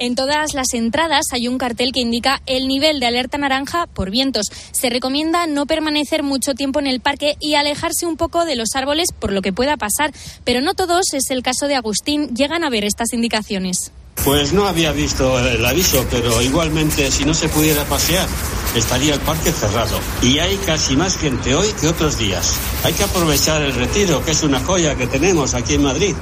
[0.00, 4.10] En todas las entradas hay un cartel que indica el nivel de alerta naranja por
[4.10, 4.46] vientos.
[4.72, 8.70] Se recomienda no permanecer mucho tiempo en el parque y alejarse un poco de los
[8.74, 10.10] árboles por lo que pueda pasar.
[10.42, 13.92] Pero no todos, es el caso de Agustín, llegan a ver estas indicaciones.
[14.24, 18.26] Pues no había visto el aviso, pero igualmente si no se pudiera pasear,
[18.74, 20.00] estaría el parque cerrado.
[20.22, 22.58] Y hay casi más gente hoy que otros días.
[22.84, 26.14] Hay que aprovechar el retiro, que es una joya que tenemos aquí en Madrid.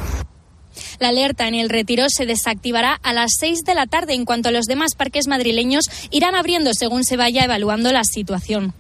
[0.98, 4.48] La alerta en el retiro se desactivará a las 6 de la tarde, en cuanto
[4.48, 8.74] a los demás parques madrileños irán abriendo según se vaya evaluando la situación.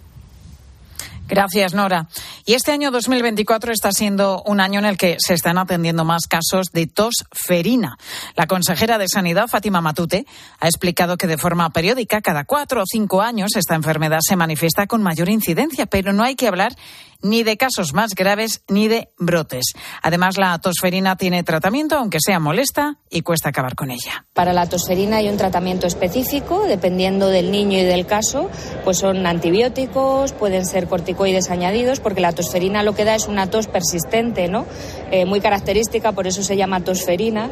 [1.28, 2.08] Gracias, Nora.
[2.46, 6.26] Y este año 2024 está siendo un año en el que se están atendiendo más
[6.26, 7.98] casos de tos ferina.
[8.34, 10.24] La consejera de Sanidad, Fátima Matute,
[10.58, 14.86] ha explicado que de forma periódica, cada cuatro o cinco años, esta enfermedad se manifiesta
[14.86, 16.74] con mayor incidencia, pero no hay que hablar
[17.22, 19.72] ni de casos más graves ni de brotes.
[20.02, 24.26] Además, la tosferina tiene tratamiento, aunque sea molesta, y cuesta acabar con ella.
[24.34, 28.50] Para la tosferina hay un tratamiento específico, dependiendo del niño y del caso,
[28.84, 33.48] pues son antibióticos, pueden ser corticoides añadidos, porque la tosferina lo que da es una
[33.50, 34.66] tos persistente, ¿no?
[35.10, 37.50] Eh, muy característica, por eso se llama tosferina.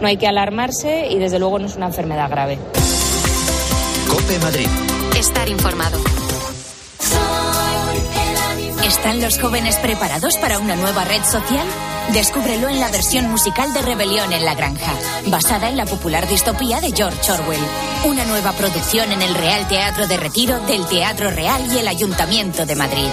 [0.00, 2.58] No hay que alarmarse y desde luego no es una enfermedad grave.
[4.08, 4.68] Cope Madrid.
[5.16, 5.98] Estar informado.
[8.86, 11.66] ¿Están los jóvenes preparados para una nueva red social?
[12.12, 14.94] Descúbrelo en la versión musical de Rebelión en la Granja,
[15.26, 17.60] basada en la popular distopía de George Orwell.
[18.04, 22.64] Una nueva producción en el Real Teatro de Retiro del Teatro Real y el Ayuntamiento
[22.64, 23.08] de Madrid.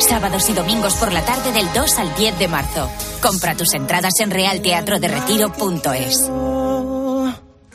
[0.00, 2.90] Sábados y domingos por la tarde del 2 al 10 de marzo.
[3.22, 6.30] Compra tus entradas en realteatroderetiro.es.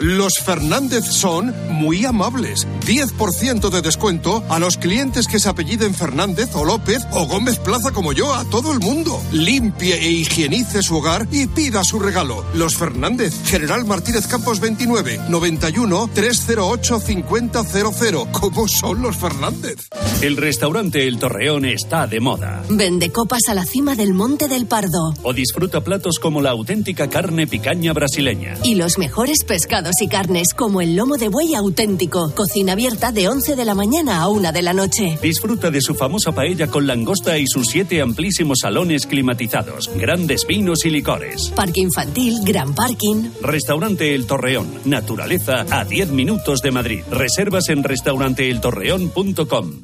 [0.02, 2.68] Los Fernández son muy amables.
[2.88, 7.91] 10% de descuento a los clientes que se apelliden Fernández o López o Gómez Plaza
[7.91, 9.22] como yo, a todo el mundo.
[9.32, 12.43] Limpie e higienice su hogar y pida su regalo.
[12.56, 18.32] Los Fernández, General Martínez Campos 29, 91 308 5000.
[18.32, 19.88] ¿Cómo son los Fernández?
[20.24, 22.64] El restaurante El Torreón está de moda.
[22.70, 25.14] Vende copas a la cima del Monte del Pardo.
[25.22, 28.56] O disfruta platos como la auténtica carne picaña brasileña.
[28.64, 32.32] Y los mejores pescados y carnes como el lomo de buey auténtico.
[32.36, 35.18] Cocina abierta de 11 de la mañana a 1 de la noche.
[35.22, 40.86] Disfruta de su famosa paella con langosta y sus siete amplísimos salones climatizados, grandes vinos
[40.86, 41.52] y licores.
[41.56, 43.32] Parque infantil, gran parking.
[43.42, 44.68] Restaurante El Torreón.
[44.86, 47.04] Naturaleza a 10 minutos de Madrid.
[47.10, 49.84] Reservas en restauranteeltorreón.com.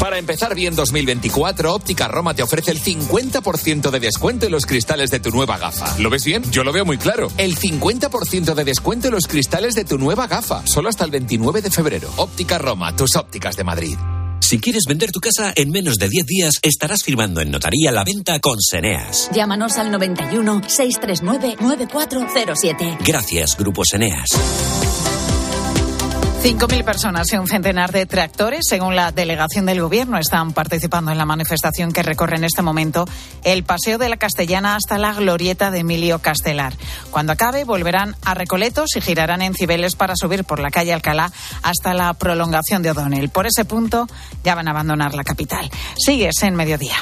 [0.00, 5.10] Para empezar bien 2024, Óptica Roma te ofrece el 50% de descuento en los cristales
[5.10, 5.98] de tu nueva gafa.
[5.98, 6.44] ¿Lo ves bien?
[6.52, 7.28] Yo lo veo muy claro.
[7.36, 11.62] El 50% de descuento en los cristales de tu nueva gafa, solo hasta el 29
[11.62, 12.08] de febrero.
[12.16, 13.98] Óptica Roma, tus ópticas de Madrid.
[14.40, 18.04] Si quieres vender tu casa en menos de 10 días, estarás firmando en notaría la
[18.04, 19.28] venta con Seneas.
[19.34, 22.98] Llámanos al 91 639 9407.
[23.04, 24.28] Gracias, Grupo Seneas.
[26.40, 31.18] 5.000 personas y un centenar de tractores, según la delegación del Gobierno, están participando en
[31.18, 33.06] la manifestación que recorre en este momento
[33.42, 36.74] el Paseo de la Castellana hasta la glorieta de Emilio Castelar.
[37.10, 41.32] Cuando acabe, volverán a Recoletos y girarán en Cibeles para subir por la calle Alcalá
[41.64, 43.30] hasta la prolongación de O'Donnell.
[43.30, 44.06] Por ese punto
[44.44, 45.68] ya van a abandonar la capital.
[45.96, 46.96] Sigues en mediodía.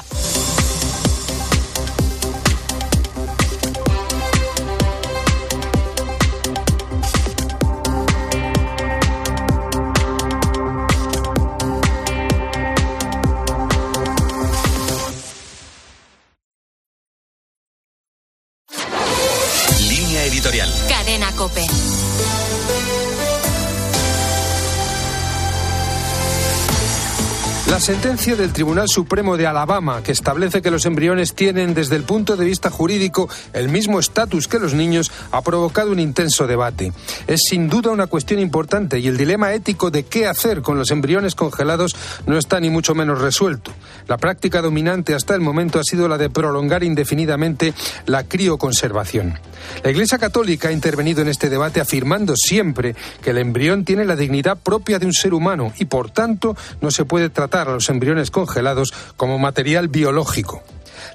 [27.86, 32.36] Sentencia del Tribunal Supremo de Alabama, que establece que los embriones tienen desde el punto
[32.36, 36.92] de vista jurídico el mismo estatus que los niños, ha provocado un intenso debate.
[37.28, 40.90] Es sin duda una cuestión importante y el dilema ético de qué hacer con los
[40.90, 41.94] embriones congelados
[42.26, 43.70] no está ni mucho menos resuelto.
[44.08, 47.72] La práctica dominante hasta el momento ha sido la de prolongar indefinidamente
[48.06, 49.38] la crioconservación.
[49.84, 54.16] La Iglesia Católica ha intervenido en este debate afirmando siempre que el embrión tiene la
[54.16, 58.30] dignidad propia de un ser humano y, por tanto, no se puede tratar los embriones
[58.30, 60.62] congelados como material biológico.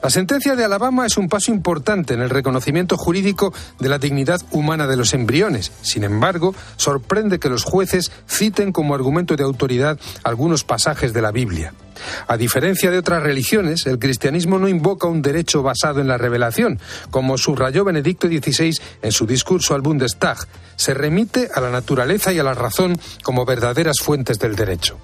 [0.02, 4.42] La sentencia de Alabama es un paso importante en el reconocimiento jurídico de la dignidad
[4.52, 5.72] humana de los embriones.
[5.82, 11.32] Sin embargo, sorprende que los jueces citen como argumento de autoridad algunos pasajes de la
[11.32, 11.74] Biblia.
[12.28, 16.80] A diferencia de otras religiones, el cristianismo no invoca un derecho basado en la revelación,
[17.10, 20.38] como subrayó Benedicto XVI en su discurso al Bundestag.
[20.76, 24.98] Se remite a la naturaleza y a la razón como verdaderas fuentes del derecho.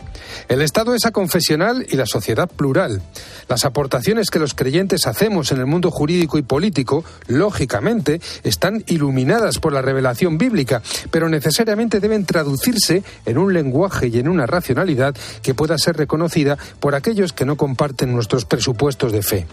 [0.47, 3.01] El Estado es aconfesional y la sociedad plural.
[3.47, 9.59] Las aportaciones que los creyentes hacemos en el mundo jurídico y político, lógicamente, están iluminadas
[9.59, 10.81] por la revelación bíblica,
[11.11, 16.57] pero necesariamente deben traducirse en un lenguaje y en una racionalidad que pueda ser reconocida
[16.79, 19.47] por aquellos que no comparten nuestros presupuestos de fe.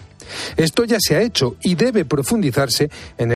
[0.57, 3.23] Esto ya se ha hecho y debe profundizarse en el